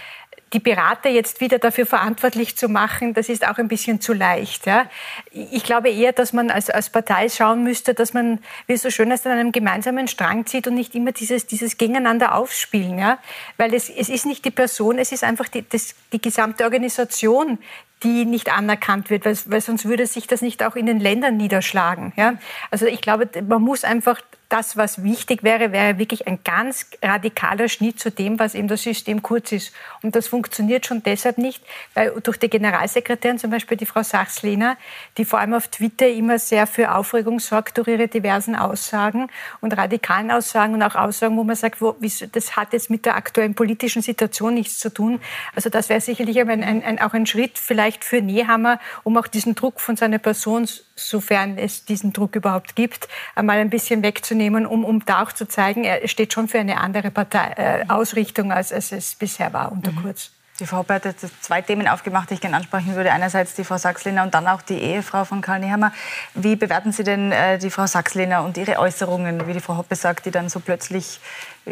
die 0.53 0.59
Berater 0.59 1.09
jetzt 1.09 1.41
wieder 1.41 1.59
dafür 1.59 1.87
verantwortlich 1.87 2.57
zu 2.57 2.69
machen, 2.69 3.15
das 3.15 3.29
ist 3.29 3.47
auch 3.47 3.59
ein 3.59 3.69
bisschen 3.69 4.01
zu 4.01 4.13
leicht. 4.13 4.67
Ja. 4.67 4.87
Ich 5.31 5.63
glaube 5.63 5.91
eher, 5.91 6.13
dass 6.13 6.33
man 6.33 6.51
als, 6.51 6.71
als 6.71 6.91
Partei 6.91 7.29
schauen 7.29 7.63
müsste, 7.63 7.95
dass 7.95 8.13
man, 8.13 8.41
wie 8.67 8.73
es 8.73 8.83
so 8.83 8.91
schön 8.91 9.13
ist, 9.13 9.27
an 9.27 9.33
einem 9.33 9.53
gemeinsamen 9.53 10.09
Strang 10.09 10.47
zieht 10.47 10.67
und 10.67 10.75
nicht 10.75 10.95
immer 10.97 11.13
dieses, 11.13 11.47
dieses 11.47 11.79
Gegeneinander 11.79 12.35
aufspielen. 12.35 12.99
Ja. 12.99 13.19
Weil 13.59 13.75
es, 13.75 13.89
es 13.89 14.09
ist 14.09 14.27
nicht 14.27 14.45
die 14.45 14.51
Person, 14.51 14.99
es 14.99 15.13
ist 15.13 15.23
einfach 15.23 15.47
die, 15.47 15.69
das, 15.69 15.95
die 16.13 16.21
gesamte 16.21 16.65
Organisation, 16.65 17.59
die 18.03 18.25
nicht 18.25 18.53
anerkannt 18.53 19.11
wird, 19.11 19.25
weil, 19.25 19.37
weil 19.47 19.61
sonst 19.61 19.85
würde 19.85 20.07
sich 20.07 20.27
das 20.27 20.41
nicht 20.43 20.65
auch 20.65 20.77
in 20.77 20.87
den 20.87 21.01
Ländern 21.01 21.37
niederschlagen. 21.37 22.13
Ja? 22.17 22.35
Also 22.71 22.87
ich 22.87 23.03
glaube, 23.03 23.29
man 23.47 23.63
muss 23.63 23.85
einfach 23.85 24.21
das, 24.51 24.77
was 24.77 25.05
wichtig 25.05 25.45
wäre, 25.45 25.71
wäre 25.71 25.99
wirklich 25.99 26.27
ein 26.27 26.41
ganz 26.43 26.87
radikaler 27.03 27.69
Schnitt 27.69 28.01
zu 28.01 28.11
dem, 28.11 28.39
was 28.41 28.57
eben 28.57 28.67
das 28.67 28.83
System 28.83 29.23
kurz 29.23 29.53
ist. 29.53 29.73
Und 30.03 30.17
das 30.17 30.27
funktioniert 30.27 30.87
schon 30.87 31.05
deshalb 31.05 31.39
nicht, 31.39 31.63
weil 31.95 32.13
durch 32.21 32.37
die 32.37 32.51
Generalsekretärin, 32.51 33.39
zum 33.39 33.53
Beispiel 33.53 33.77
die 33.77 33.87
Frau 33.87 34.03
Sachslehner, 34.03 34.77
die 35.17 35.25
vor 35.25 35.39
allem 35.39 35.55
auf 35.55 35.69
Twitter 35.69 36.09
immer 36.09 36.41
sehr 36.41 36.67
für 36.67 36.93
Aufregung 36.95 37.39
sorgt 37.39 37.79
durch 37.79 37.87
ihre 37.87 38.09
diversen 38.09 38.57
Aussagen 38.57 39.29
und 39.61 39.77
radikalen 39.77 40.33
Aussagen 40.33 40.75
und 40.75 40.83
auch 40.83 40.97
Aussagen, 40.97 41.37
wo 41.37 41.45
man 41.45 41.57
sagt, 41.57 41.81
wo, 41.81 41.95
das 42.33 42.57
hat 42.57 42.73
jetzt 42.73 42.91
mit 42.91 43.07
der 43.07 43.15
aktuellen 43.15 43.55
politischen 43.55 44.03
Situation 44.03 44.55
nichts 44.55 44.81
zu 44.81 44.93
tun. 44.93 45.21
Also 45.55 45.71
das 45.71 45.89
wäre 45.89 46.01
sicherlich 46.01 46.41
ein, 46.41 46.65
ein, 46.65 46.83
ein, 46.83 47.01
auch 47.01 47.15
ein 47.15 47.27
Schritt 47.27 47.57
vielleicht 47.57 47.90
für 48.05 48.21
Nehammer, 48.21 48.79
um 49.05 49.17
auch 49.17 49.27
diesen 49.27 49.55
Druck 49.55 49.81
von 49.81 49.97
seiner 49.97 50.19
Person, 50.19 50.69
sofern 50.97 51.57
es 51.57 51.85
diesen 51.85 52.13
Druck 52.13 52.37
überhaupt 52.37 52.77
gibt, 52.77 53.09
einmal 53.35 53.59
ein 53.59 53.71
bisschen 53.71 54.03
wegzunehmen 54.03 54.41
nehmen, 54.41 54.67
um, 54.67 54.85
um 54.85 55.05
da 55.05 55.23
auch 55.23 55.33
zu 55.33 55.47
zeigen, 55.47 55.85
er 55.85 56.07
steht 56.09 56.33
schon 56.33 56.49
für 56.49 56.59
eine 56.59 56.79
andere 56.79 57.11
Partei, 57.11 57.53
äh, 57.57 57.85
Ausrichtung, 57.89 58.53
als, 58.53 58.73
als 58.73 58.91
es 58.93 59.15
bisher 59.15 59.53
war 59.53 59.71
unter 59.71 59.93
mhm. 59.93 60.03
Kurz. 60.03 60.31
Die 60.59 60.67
Frau 60.67 60.79
Hoppe 60.79 60.95
hat 60.95 61.07
jetzt 61.07 61.43
zwei 61.43 61.63
Themen 61.63 61.89
aufgemacht, 61.89 62.29
die 62.29 62.35
ich 62.35 62.41
gerne 62.41 62.57
ansprechen 62.57 62.95
würde. 62.95 63.13
Einerseits 63.13 63.55
die 63.55 63.65
Frau 63.65 63.79
Sachslehner 63.79 64.25
und 64.25 64.35
dann 64.35 64.47
auch 64.47 64.61
die 64.61 64.79
Ehefrau 64.79 65.25
von 65.25 65.41
Karl 65.41 65.61
Nehammer. 65.61 65.91
Wie 66.35 66.55
bewerten 66.55 66.93
Sie 66.93 67.03
denn 67.03 67.33
äh, 67.33 67.59
die 67.59 67.71
Frau 67.71 67.87
Sachslehner 67.87 68.45
und 68.45 68.59
ihre 68.59 68.79
Äußerungen, 68.79 69.47
wie 69.47 69.55
die 69.55 69.61
Frau 69.61 69.79
Hoppe 69.79 69.97
sagt, 69.97 70.27
die 70.27 70.31
dann 70.31 70.51
so 70.51 70.61
plötzlich 70.61 71.21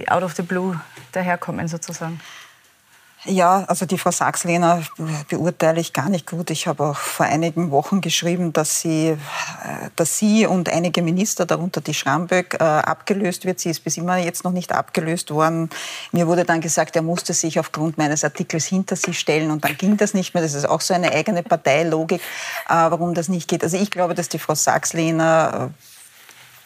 out 0.07 0.23
of 0.23 0.35
the 0.35 0.43
blue 0.43 0.81
daherkommen 1.13 1.69
sozusagen? 1.69 2.21
Ja, 3.25 3.65
also 3.67 3.85
die 3.85 3.99
Frau 3.99 4.13
Sachslehner 4.13 4.83
beurteile 5.29 5.81
ich 5.81 5.93
gar 5.93 6.09
nicht 6.09 6.25
gut. 6.25 6.51
Ich 6.51 6.69
habe 6.69 6.85
auch 6.85 6.97
vor 6.97 7.27
einigen 7.27 7.73
Wochen 7.73 8.01
geschrieben, 8.01 8.53
dass 8.53 8.81
sie, 8.81 9.09
äh, 9.09 9.17
dass 9.97 10.19
sie 10.19 10.47
und 10.47 10.69
einige 10.69 11.03
Minister, 11.03 11.45
darunter 11.45 11.81
die 11.81 11.95
Schramböck, 11.95 12.55
äh, 12.61 12.63
abgelöst 12.63 13.45
wird. 13.45 13.59
Sie 13.59 13.71
ist 13.71 13.83
bis 13.83 13.97
immer 13.97 14.19
jetzt 14.19 14.45
noch 14.45 14.53
nicht 14.53 14.71
abgelöst 14.71 15.33
worden. 15.33 15.69
Mir 16.13 16.29
wurde 16.29 16.45
dann 16.45 16.61
gesagt, 16.61 16.95
er 16.95 17.03
musste 17.03 17.35
sich 17.35 17.59
aufgrund 17.59 17.99
meines 17.99 18.23
Artikels 18.23 18.67
hinter 18.67 18.95
sie 18.95 19.15
stellen 19.15 19.51
und 19.51 19.65
dann 19.65 19.77
ging 19.77 19.97
das 19.97 20.15
nicht 20.15 20.35
mehr. 20.35 20.43
Das 20.43 20.55
ist 20.55 20.69
auch 20.69 20.81
so 20.81 20.95
eine 20.95 21.11
eigene 21.11 21.43
Parteilogik, 21.43 22.21
äh, 22.21 22.23
warum 22.69 23.15
das 23.15 23.29
nicht 23.29 23.49
geht. 23.49 23.65
Also 23.65 23.79
ich 23.79 23.91
glaube, 23.91 24.15
dass 24.15 24.29
die 24.29 24.39
Frau 24.39 24.55
Sachslehner 24.55 25.71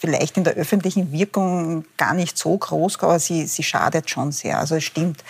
vielleicht 0.03 0.37
in 0.37 0.43
der 0.43 0.55
öffentlichen 0.55 1.13
Wirkung 1.13 1.85
gar 1.97 2.13
nicht 2.13 2.37
so 2.37 2.59
groß, 2.59 2.99
aber 3.03 3.21
sie, 3.21 3.47
sie 3.47 3.63
schadet 3.63 4.11
schon 4.11 4.33
sehr. 4.33 4.59
Also 4.59 4.75
es 4.75 4.83
stimmt 4.83 5.23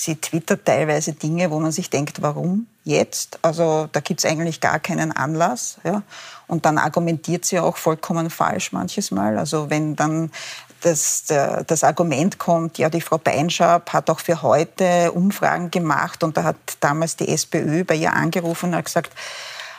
Sie 0.00 0.14
twittert 0.14 0.64
teilweise 0.64 1.12
Dinge, 1.12 1.50
wo 1.50 1.58
man 1.58 1.72
sich 1.72 1.90
denkt, 1.90 2.22
warum 2.22 2.68
jetzt? 2.84 3.40
Also 3.42 3.88
da 3.90 3.98
gibt 3.98 4.20
es 4.20 4.30
eigentlich 4.30 4.60
gar 4.60 4.78
keinen 4.78 5.10
Anlass. 5.10 5.78
Ja? 5.82 6.04
Und 6.46 6.66
dann 6.66 6.78
argumentiert 6.78 7.44
sie 7.44 7.58
auch 7.58 7.76
vollkommen 7.76 8.30
falsch 8.30 8.70
manches 8.70 9.10
Mal. 9.10 9.36
Also 9.36 9.70
wenn 9.70 9.96
dann 9.96 10.30
das, 10.82 11.24
das 11.24 11.82
Argument 11.82 12.38
kommt, 12.38 12.78
ja, 12.78 12.90
die 12.90 13.00
Frau 13.00 13.18
Beinschab 13.18 13.92
hat 13.92 14.08
auch 14.08 14.20
für 14.20 14.42
heute 14.42 15.10
Umfragen 15.10 15.72
gemacht 15.72 16.22
und 16.22 16.36
da 16.36 16.44
hat 16.44 16.56
damals 16.78 17.16
die 17.16 17.26
SPÖ 17.26 17.82
bei 17.82 17.96
ihr 17.96 18.12
angerufen 18.12 18.66
und 18.66 18.76
hat 18.76 18.84
gesagt, 18.84 19.12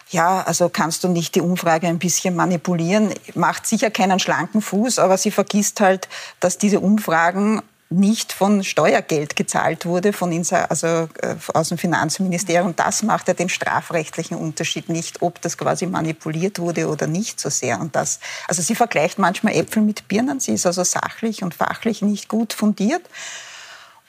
ja, 0.09 0.41
also 0.41 0.67
kannst 0.67 1.05
du 1.05 1.07
nicht 1.07 1.35
die 1.35 1.41
Umfrage 1.41 1.88
ein 1.88 1.97
bisschen 1.97 2.35
manipulieren? 2.35 3.13
Macht 3.35 3.65
sicher 3.65 3.89
keinen 3.89 4.19
schlanken 4.19 4.61
Fuß, 4.61 4.99
aber 4.99 5.17
sie 5.17 5.31
vergisst 5.31 5.79
halt, 5.79 6.09
dass 6.41 6.57
diese 6.57 6.81
Umfragen 6.81 7.61
nicht 7.89 8.34
von 8.34 8.63
Steuergeld 8.63 9.36
gezahlt 9.36 9.88
wurde, 9.88 10.13
von 10.13 10.31
also 10.69 10.88
äh, 10.88 11.36
aus 11.53 11.69
dem 11.69 11.79
Finanzministerium. 11.79 12.75
Das 12.75 13.01
macht 13.01 13.27
ja 13.27 13.34
den 13.34 13.50
strafrechtlichen 13.50 14.38
Unterschied 14.38 14.89
nicht, 14.89 15.24
ob 15.24 15.41
das 15.41 15.58
quasi 15.58 15.88
manipuliert 15.88 16.60
wurde 16.60 16.88
oder 16.88 17.08
nicht 17.08 17.39
so 17.39 17.50
sehr. 17.50 17.79
Und 17.79 17.96
das, 17.96 18.19
also 18.48 18.62
sie 18.62 18.75
vergleicht 18.75 19.17
manchmal 19.17 19.55
Äpfel 19.55 19.81
mit 19.81 20.08
Birnen. 20.08 20.39
Sie 20.39 20.53
ist 20.53 20.67
also 20.67 20.84
sachlich 20.84 21.41
und 21.41 21.55
fachlich 21.55 22.03
nicht 22.03 22.29
gut 22.29 22.53
fundiert. 22.53 23.01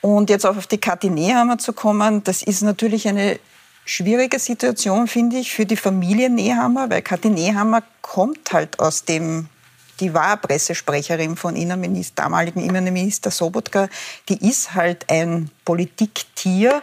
Und 0.01 0.29
jetzt 0.29 0.45
auf 0.45 0.67
die 0.67 0.79
Kathi 0.79 1.09
Nehammer 1.09 1.57
zu 1.57 1.73
kommen, 1.73 2.23
das 2.23 2.43
ist 2.43 2.61
natürlich 2.61 3.07
eine 3.07 3.39
schwierige 3.85 4.37
Situation, 4.37 5.07
finde 5.07 5.37
ich, 5.37 5.51
für 5.51 5.65
die 5.65 5.77
Familie 5.77 6.29
Nehammer, 6.29 6.89
weil 6.91 7.01
Kathi 7.01 7.29
Nehammer 7.29 7.81
kommt 8.01 8.53
halt 8.53 8.79
aus 8.79 9.05
dem 9.05 9.49
die 10.01 10.13
war 10.13 10.37
Pressesprecherin 10.37 11.37
von 11.37 11.55
Innenminister, 11.55 12.23
damaligen 12.23 12.59
Innenminister 12.59 13.31
Sobotka, 13.31 13.87
die 14.27 14.49
ist 14.49 14.73
halt 14.73 15.09
ein 15.09 15.49
Politiktier. 15.63 16.81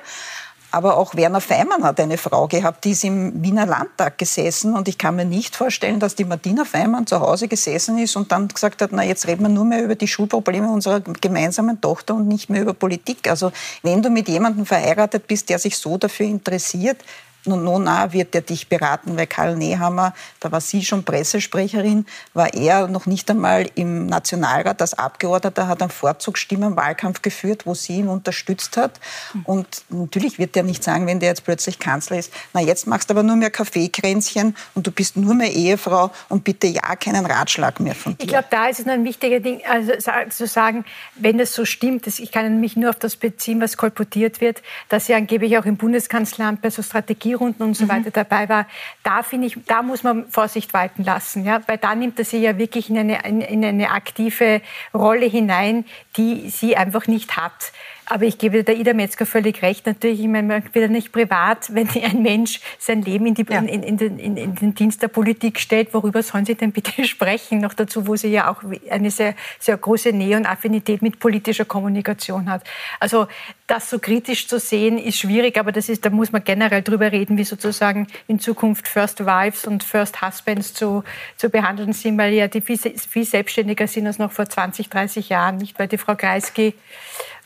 Aber 0.71 0.99
auch 0.99 1.15
Werner 1.15 1.41
Feimann 1.41 1.83
hat 1.83 1.99
eine 1.99 2.19
Frau 2.19 2.47
gehabt, 2.47 2.85
die 2.85 2.91
ist 2.91 3.03
im 3.03 3.43
Wiener 3.43 3.65
Landtag 3.65 4.19
gesessen. 4.19 4.75
Und 4.75 4.87
ich 4.87 4.99
kann 4.99 5.17
mir 5.17 5.25
nicht 5.25 5.57
vorstellen, 5.57 5.99
dass 5.99 6.15
die 6.15 6.27
Martina 6.27 6.67
Feimann 6.67 7.07
zu 7.07 7.21
Hause 7.21 7.49
gesessen 7.49 7.97
ist 7.97 8.17
und 8.17 8.31
dann 8.33 8.49
gesagt 8.49 8.83
hat, 8.83 8.91
na 8.93 9.03
jetzt 9.03 9.27
reden 9.27 9.45
wir 9.45 9.49
nur 9.49 9.65
mehr 9.65 9.83
über 9.83 9.95
die 9.95 10.07
Schulprobleme 10.07 10.71
unserer 10.71 11.01
gemeinsamen 11.01 11.81
Tochter 11.81 12.15
und 12.15 12.29
nicht 12.29 12.51
mehr 12.51 12.61
über 12.61 12.75
Politik. 12.75 13.31
Also 13.31 13.51
wenn 13.83 14.03
du 14.03 14.11
mit 14.11 14.29
jemandem 14.29 14.67
verheiratet 14.67 15.27
bist, 15.27 15.49
der 15.49 15.59
sich 15.59 15.79
so 15.79 15.97
dafür 15.97 16.27
interessiert, 16.27 17.03
nun, 17.45 17.64
nun 17.64 17.87
wird 18.12 18.35
er 18.35 18.42
dich 18.42 18.68
beraten, 18.68 19.16
weil 19.16 19.26
Karl 19.26 19.57
Nehammer, 19.57 20.12
da 20.40 20.52
war 20.52 20.61
sie 20.61 20.85
schon 20.85 21.04
Pressesprecherin, 21.04 22.07
war 22.35 22.52
er 22.52 22.88
noch 22.88 23.07
nicht 23.07 23.30
einmal 23.30 23.71
im 23.75 24.07
Nationalrat 24.07 24.80
als 24.80 24.95
Abgeordneter, 24.95 25.68
hat 25.68 25.80
einen 25.80 25.90
Vorzugsstimmen 25.90 26.76
Wahlkampf 26.76 27.23
geführt, 27.23 27.64
wo 27.64 27.75
sie 27.75 27.99
ihn 27.99 28.09
unterstützt 28.09 28.76
hat. 28.76 29.00
Und 29.45 29.85
natürlich 29.88 30.38
wird 30.38 30.57
er 30.57 30.62
nicht 30.62 30.83
sagen, 30.85 31.07
wenn 31.07 31.21
der 31.21 31.30
jetzt 31.30 31.45
plötzlich 31.45 31.78
Kanzler 31.78 32.18
ist, 32.18 32.33
na 32.52 32.61
jetzt 32.61 32.87
machst 32.87 33.09
du 33.09 33.14
aber 33.14 33.23
nur 33.23 33.37
mehr 33.37 33.50
Kaffeekränzchen 33.50 34.57
und 34.75 34.87
du 34.87 34.90
bist 34.90 35.16
nur 35.16 35.35
mehr 35.35 35.52
Ehefrau 35.52 36.11
und 36.28 36.45
bitte 36.45 36.66
ja 36.66 36.97
keinen 36.97 37.25
Ratschlag 37.25 37.80
mehr 37.80 37.95
von 37.95 38.16
dir. 38.18 38.25
Ich 38.25 38.28
glaube, 38.28 38.49
da 38.50 38.68
ist 38.68 38.80
es 38.80 38.87
ein 38.87 39.04
wichtiger 39.04 39.40
Ding, 39.40 39.62
also 39.68 39.92
zu 40.28 40.47
sagen, 40.47 40.85
wenn 41.14 41.40
es 41.40 41.54
so 41.54 41.64
stimmt, 41.64 42.07
ich 42.07 42.33
kann 42.33 42.61
mich 42.61 42.76
nur 42.76 42.90
auf 42.90 42.99
das 42.99 43.16
beziehen, 43.16 43.61
was 43.61 43.76
kolportiert 43.76 44.40
wird, 44.40 44.62
dass 44.88 45.07
sie 45.07 45.14
angeblich 45.14 45.57
auch 45.59 45.64
im 45.64 45.76
Bundeskanzleramt 45.76 46.62
bei 46.62 46.71
so 46.71 46.83
Strategien 46.83 47.27
Strategierunden 47.28 47.66
und 47.66 47.75
so 47.75 47.85
mhm. 47.85 47.88
weiter 47.90 48.11
dabei 48.11 48.49
war, 48.49 48.66
da 49.02 49.23
finde 49.23 49.47
ich, 49.47 49.56
da 49.66 49.82
muss 49.82 50.02
man 50.02 50.28
Vorsicht 50.28 50.73
walten 50.75 51.04
lassen, 51.04 51.44
ja, 51.44 51.61
weil 51.66 51.78
da 51.78 51.94
nimmt 51.94 52.18
er 52.18 52.25
sie 52.25 52.38
ja 52.38 52.58
wirklich 52.58 52.90
in 52.90 52.99
eine, 52.99 53.25
in 53.25 53.64
eine 53.64 53.90
aktive 53.90 54.61
Rolle 54.94 55.26
hinein, 55.26 55.85
die 56.16 56.50
sie 56.50 56.76
einfach 56.76 57.06
nicht 57.06 57.37
hat. 57.37 57.73
Aber 58.11 58.25
ich 58.25 58.38
gebe 58.38 58.64
der 58.64 58.76
Ida 58.76 58.94
Metzger 58.94 59.26
völlig 59.26 59.61
recht. 59.61 59.85
Natürlich, 59.85 60.20
ich 60.20 60.28
meine, 60.28 60.49
man 60.49 60.62
will 60.73 60.88
nicht 60.88 61.12
privat, 61.12 61.68
wenn 61.75 61.88
ein 61.88 62.23
Mensch 62.23 62.61
sein 62.78 63.02
Leben 63.02 63.26
in, 63.26 63.35
die, 63.35 63.44
ja. 63.49 63.58
in, 63.58 63.82
in, 63.82 63.97
den, 63.99 64.18
in, 64.18 64.54
den, 64.54 64.75
Dienst 64.75 65.02
der 65.02 65.08
Politik 65.08 65.61
stellt, 65.61 65.92
worüber 65.92 66.23
sollen 66.23 66.47
Sie 66.47 66.54
denn 66.54 66.73
bitte 66.73 67.04
sprechen? 67.06 67.61
Noch 67.61 67.75
dazu, 67.75 68.06
wo 68.06 68.16
sie 68.16 68.28
ja 68.28 68.50
auch 68.50 68.62
eine 68.90 69.11
sehr, 69.11 69.35
sehr 69.58 69.76
große 69.76 70.12
Nähe 70.12 70.37
und 70.38 70.47
Affinität 70.47 71.02
mit 71.02 71.20
politischer 71.20 71.66
Kommunikation 71.66 72.49
hat. 72.49 72.64
Also 72.99 73.26
das 73.69 73.91
so 73.91 73.99
kritisch 73.99 74.49
zu 74.49 74.59
sehen, 74.59 74.99
ist 74.99 75.19
schwierig, 75.19 75.59
aber 75.59 75.73
das 75.73 75.89
ist, 75.89 76.05
da 76.05 76.11
muss 76.11 76.33
man 76.33 76.43
generell 76.43 76.83
drüber 76.83 77.13
reden, 77.13 77.37
wie 77.39 77.45
sozusagen 77.45 78.09
in 78.27 78.41
Zukunft 78.41 78.89
First 78.89 79.25
Wives 79.25 79.67
und 79.67 79.85
First 79.85 80.23
Husbands 80.23 80.75
zu, 80.75 81.05
zu 81.37 81.51
behandeln 81.51 81.93
sind, 81.93 82.19
weil 82.19 82.33
ja 82.33 82.49
die 82.49 82.63
viel, 82.63 82.79
viel 82.79 83.25
selbstständiger 83.25 83.87
sind 83.87 84.07
als 84.07 84.19
noch 84.19 84.33
vor 84.33 84.49
20, 84.49 84.89
30 84.89 85.29
Jahren, 85.29 85.59
nicht? 85.59 85.79
Weil 85.79 85.87
die 85.87 85.99
Frau 85.99 86.17
Kreisky 86.17 86.75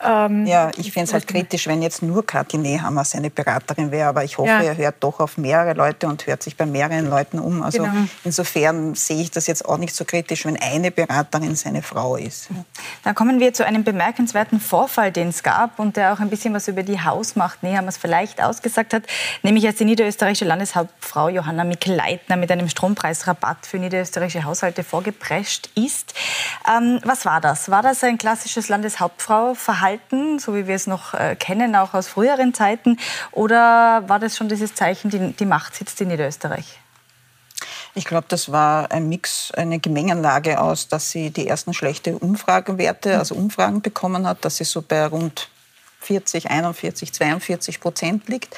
ähm, 0.03 0.45
ja, 0.45 0.71
ich 0.77 0.91
fände 0.91 1.07
es 1.07 1.13
halt 1.13 1.27
kritisch, 1.27 1.67
wenn 1.67 1.81
jetzt 1.81 2.01
nur 2.01 2.25
Kathi 2.25 2.57
Nehammer 2.57 3.05
seine 3.05 3.29
Beraterin 3.29 3.91
wäre. 3.91 4.09
Aber 4.09 4.23
ich 4.23 4.37
hoffe, 4.37 4.49
ja. 4.49 4.61
er 4.61 4.77
hört 4.77 4.95
doch 4.99 5.19
auf 5.19 5.37
mehrere 5.37 5.73
Leute 5.73 6.07
und 6.07 6.27
hört 6.27 6.43
sich 6.43 6.57
bei 6.57 6.65
mehreren 6.65 7.09
Leuten 7.09 7.39
um. 7.39 7.61
Also 7.61 7.83
genau. 7.83 7.93
insofern 8.23 8.95
sehe 8.95 9.21
ich 9.21 9.31
das 9.31 9.47
jetzt 9.47 9.65
auch 9.65 9.77
nicht 9.77 9.95
so 9.95 10.03
kritisch, 10.05 10.45
wenn 10.45 10.57
eine 10.57 10.91
Beraterin 10.91 11.55
seine 11.55 11.81
Frau 11.81 12.17
ist. 12.17 12.49
Dann 13.03 13.15
kommen 13.15 13.39
wir 13.39 13.53
zu 13.53 13.65
einem 13.65 13.83
bemerkenswerten 13.83 14.59
Vorfall, 14.59 15.11
den 15.11 15.29
es 15.29 15.43
gab 15.43 15.79
und 15.79 15.95
der 15.95 16.12
auch 16.13 16.19
ein 16.19 16.29
bisschen 16.29 16.53
was 16.53 16.67
über 16.67 16.83
die 16.83 17.01
Hausmacht 17.01 17.63
Nehammers 17.63 17.97
vielleicht 17.97 18.41
ausgesagt 18.41 18.93
hat. 18.93 19.03
Nämlich 19.41 19.65
als 19.65 19.77
die 19.77 19.85
niederösterreichische 19.85 20.45
Landeshauptfrau 20.45 21.29
Johanna 21.29 21.63
Mikl-Leitner 21.63 22.37
mit 22.37 22.51
einem 22.51 22.69
Strompreisrabatt 22.69 23.65
für 23.65 23.77
niederösterreichische 23.77 24.45
Haushalte 24.45 24.83
vorgeprescht 24.83 25.69
ist. 25.75 26.13
Ähm, 26.67 26.99
was 27.03 27.25
war 27.25 27.41
das? 27.41 27.69
War 27.69 27.81
das 27.81 28.03
ein 28.03 28.17
klassisches 28.17 28.69
Landeshauptfrau-Verhalten? 28.69 29.73
Verhalten, 29.73 30.39
so 30.39 30.55
wie 30.55 30.67
wir 30.67 30.75
es 30.75 30.87
noch 30.87 31.13
äh, 31.13 31.35
kennen, 31.35 31.75
auch 31.75 31.93
aus 31.93 32.07
früheren 32.07 32.53
Zeiten? 32.53 32.97
Oder 33.31 34.03
war 34.07 34.19
das 34.19 34.37
schon 34.37 34.49
dieses 34.49 34.75
Zeichen, 34.75 35.09
die, 35.09 35.33
die 35.33 35.45
Macht 35.45 35.75
sitzt 35.75 35.99
in 36.01 36.09
Niederösterreich? 36.09 36.79
Ich 37.95 38.05
glaube, 38.05 38.25
das 38.27 38.51
war 38.51 38.91
ein 38.91 39.07
Mix, 39.07 39.51
eine 39.51 39.79
Gemengenlage 39.79 40.59
aus, 40.59 40.87
dass 40.87 41.11
sie 41.11 41.31
die 41.31 41.47
ersten 41.47 41.73
schlechte 41.73 42.17
Umfragenwerte, 42.17 43.19
also 43.19 43.35
Umfragen 43.35 43.81
bekommen 43.81 44.27
hat, 44.27 44.45
dass 44.45 44.57
sie 44.57 44.63
so 44.63 44.81
bei 44.81 45.05
rund 45.05 45.49
40, 46.03 46.49
41, 46.49 47.11
42 47.13 47.79
Prozent 47.79 48.27
liegt. 48.27 48.55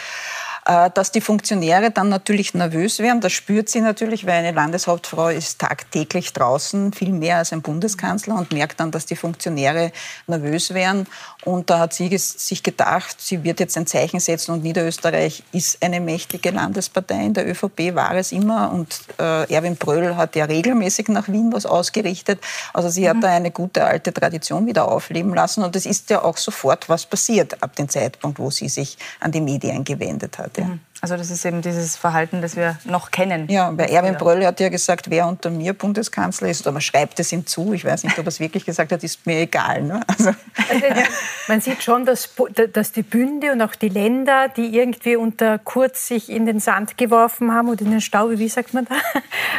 Äh, 0.67 0.89
dass 0.95 1.11
die 1.11 1.21
Funktionäre 1.21 1.91
dann 1.91 2.09
natürlich 2.09 2.55
nervös 2.55 2.97
werden, 2.97 3.21
das 3.21 3.33
spürt 3.33 3.69
sie 3.69 3.81
natürlich, 3.81 4.25
weil 4.25 4.39
eine 4.39 4.51
Landeshauptfrau 4.51 5.29
ist 5.29 5.59
tagtäglich 5.59 6.33
draußen, 6.33 6.91
viel 6.91 7.11
mehr 7.11 7.37
als 7.37 7.53
ein 7.53 7.61
Bundeskanzler 7.61 8.33
und 8.33 8.51
merkt 8.51 8.79
dann, 8.79 8.89
dass 8.89 9.05
die 9.05 9.15
Funktionäre 9.15 9.91
nervös 10.25 10.73
werden. 10.73 11.05
Und 11.43 11.69
da 11.69 11.77
hat 11.77 11.93
sie 11.93 12.17
sich 12.17 12.63
gedacht, 12.63 13.17
sie 13.19 13.43
wird 13.43 13.59
jetzt 13.59 13.77
ein 13.77 13.85
Zeichen 13.85 14.19
setzen 14.19 14.53
und 14.53 14.63
Niederösterreich 14.63 15.43
ist 15.51 15.83
eine 15.83 15.99
mächtige 15.99 16.49
Landespartei. 16.49 17.25
In 17.25 17.35
der 17.35 17.47
ÖVP 17.47 17.93
war 17.93 18.15
es 18.15 18.31
immer 18.31 18.71
und 18.71 19.01
äh, 19.19 19.53
Erwin 19.53 19.75
Bröll 19.75 20.15
hat 20.15 20.35
ja 20.35 20.45
regelmäßig 20.45 21.09
nach 21.09 21.27
Wien 21.27 21.53
was 21.53 21.67
ausgerichtet. 21.67 22.39
Also 22.73 22.89
sie 22.89 23.07
hat 23.07 23.17
mhm. 23.17 23.21
da 23.21 23.29
eine 23.29 23.51
gute 23.51 23.85
alte 23.85 24.11
Tradition 24.11 24.65
wieder 24.65 24.91
aufleben 24.91 25.35
lassen 25.35 25.63
und 25.63 25.75
es 25.75 25.85
ist 25.85 26.09
ja 26.09 26.23
auch 26.23 26.37
sofort 26.37 26.89
was 26.89 27.05
passiert 27.05 27.61
ab 27.61 27.75
dem 27.75 27.87
Zeitpunkt, 27.87 28.39
wo 28.39 28.49
sie 28.49 28.67
sich 28.67 28.97
an 29.19 29.31
die 29.31 29.41
Medien 29.41 29.83
gewendet 29.83 30.39
hat. 30.39 30.54
Ja. 30.57 30.65
Mhm. 30.67 30.84
Also 31.01 31.17
das 31.17 31.29
ist 31.29 31.45
eben 31.45 31.61
dieses 31.61 31.97
Verhalten, 31.97 32.41
das 32.41 32.55
wir 32.55 32.77
noch 32.85 33.11
kennen. 33.11 33.47
Ja, 33.49 33.69
bei 33.69 33.85
Erwin 33.85 34.15
Bröll 34.15 34.45
hat 34.45 34.59
ja 34.59 34.69
gesagt, 34.69 35.09
wer 35.09 35.27
unter 35.27 35.49
mir 35.49 35.73
Bundeskanzler 35.73 36.47
ist, 36.47 36.61
oder 36.61 36.71
man 36.71 36.81
schreibt 36.81 37.19
es 37.19 37.31
ihm 37.31 37.45
zu, 37.45 37.73
ich 37.73 37.83
weiß 37.83 38.05
nicht, 38.05 38.17
ob 38.17 38.25
er 38.25 38.29
es 38.29 38.39
wirklich 38.39 38.65
gesagt 38.65 38.91
hat, 38.91 39.03
ist 39.03 39.25
mir 39.25 39.41
egal. 39.41 39.83
Ne? 39.83 40.01
Also, 40.07 40.29
also, 40.69 41.01
man 41.47 41.61
sieht 41.61 41.83
schon, 41.83 42.05
dass, 42.05 42.29
dass 42.71 42.91
die 42.93 43.03
Bünde 43.03 43.51
und 43.51 43.61
auch 43.61 43.75
die 43.75 43.89
Länder, 43.89 44.47
die 44.47 44.75
irgendwie 44.75 45.15
unter 45.17 45.59
Kurz 45.59 46.07
sich 46.07 46.29
in 46.29 46.45
den 46.45 46.59
Sand 46.59 46.97
geworfen 46.97 47.53
haben 47.53 47.69
oder 47.69 47.81
in 47.81 47.91
den 47.91 48.01
Stau, 48.01 48.29
wie 48.31 48.47
sagt 48.47 48.73
man 48.73 48.87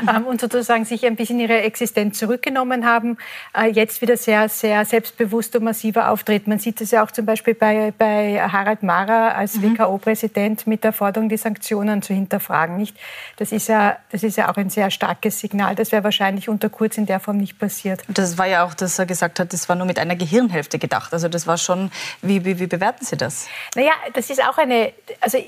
da, 0.05 0.19
mhm. 0.19 0.27
und 0.27 0.41
sozusagen 0.41 0.85
sich 0.85 1.05
ein 1.05 1.17
bisschen 1.17 1.39
ihre 1.39 1.61
Existenz 1.61 2.19
zurückgenommen 2.19 2.87
haben, 2.87 3.19
äh, 3.57 3.67
jetzt 3.67 4.01
wieder 4.01 4.17
sehr, 4.17 4.49
sehr 4.49 4.85
selbstbewusst 4.85 5.55
und 5.55 5.65
massiver 5.65 6.11
auftreten. 6.11 6.51
Man 6.51 6.59
sieht 6.59 6.81
es 6.81 6.91
ja 6.91 7.05
auch 7.05 7.11
zum 7.11 7.27
Beispiel 7.27 7.55
bei, 7.55 7.93
bei 7.97 8.41
Harald 8.41 8.83
Mara 8.83 9.29
als 9.29 9.57
mhm. 9.57 9.79
WKO-Präsident 9.79 10.67
mit 10.67 10.83
der 10.83 10.93
Forderung, 10.93 11.26
die 11.29 11.37
Sanktionen 11.37 12.03
zu 12.03 12.15
hinterfragen. 12.15 12.77
Nicht? 12.77 12.97
Das, 13.37 13.53
ist 13.53 13.69
ja, 13.69 13.97
das 14.11 14.23
ist 14.23 14.37
ja 14.37 14.51
auch 14.51 14.57
ein 14.57 14.71
sehr 14.71 14.91
starkes 14.91 15.41
Signal. 15.41 15.75
Das 15.75 15.93
wäre 15.93 16.05
wahrscheinlich 16.05 16.49
unter 16.49 16.69
Kurz 16.69 16.99
in 16.99 17.07
der 17.07 17.21
Form 17.21 17.39
nicht 17.39 17.59
passiert. 17.59 18.03
Das 18.09 18.39
war 18.39 18.47
ja 18.47 18.65
auch, 18.65 18.75
dass 18.75 18.99
er 18.99 19.07
gesagt 19.07 19.41
hat, 19.41 19.53
das 19.53 19.69
war 19.69 19.77
nur 19.77 19.87
mit 19.87 19.99
einer 19.99 20.17
Gehirnhälfte 20.17 20.79
gedacht. 20.79 21.13
Also 21.13 21.29
das 21.29 21.47
war 21.47 21.59
schon, 21.59 21.91
wie, 22.23 22.45
wie, 22.45 22.59
wie 22.59 22.67
bewerten 22.67 23.05
Sie 23.05 23.17
das? 23.17 23.47
Naja, 23.75 23.93
das 24.13 24.31
ist 24.31 24.43
auch 24.43 24.59
eine, 24.59 24.93
also 25.21 25.39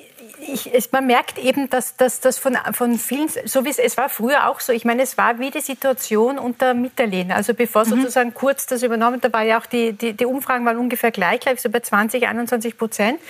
ich, 0.40 0.72
es, 0.74 0.92
man 0.92 1.06
merkt 1.06 1.38
eben, 1.38 1.68
dass 1.70 1.96
das 1.96 2.38
von, 2.38 2.56
von 2.72 2.98
vielen, 2.98 3.28
so 3.44 3.64
wie 3.64 3.70
es, 3.70 3.78
es 3.78 3.96
war 3.96 4.08
früher 4.08 4.48
auch 4.48 4.60
so, 4.60 4.72
ich 4.72 4.84
meine, 4.84 5.02
es 5.02 5.18
war 5.18 5.38
wie 5.38 5.50
die 5.50 5.60
Situation 5.60 6.38
unter 6.38 6.74
Mitterlehner. 6.74 7.36
Also 7.36 7.54
bevor 7.54 7.84
mhm. 7.84 7.90
sozusagen 7.90 8.34
Kurz 8.34 8.66
das 8.66 8.82
übernommen, 8.82 9.20
da 9.20 9.32
war 9.32 9.42
ja 9.42 9.58
auch 9.58 9.66
die, 9.66 9.92
die, 9.92 10.12
die 10.12 10.26
Umfragen 10.26 10.64
waren 10.64 10.76
ungefähr 10.76 11.10
gleich, 11.10 11.40
glaube 11.40 11.56
ich, 11.56 11.62
so 11.62 11.70
bei 11.70 11.80
20, 11.80 12.26
21 12.26 12.78
Prozent. 12.78 13.20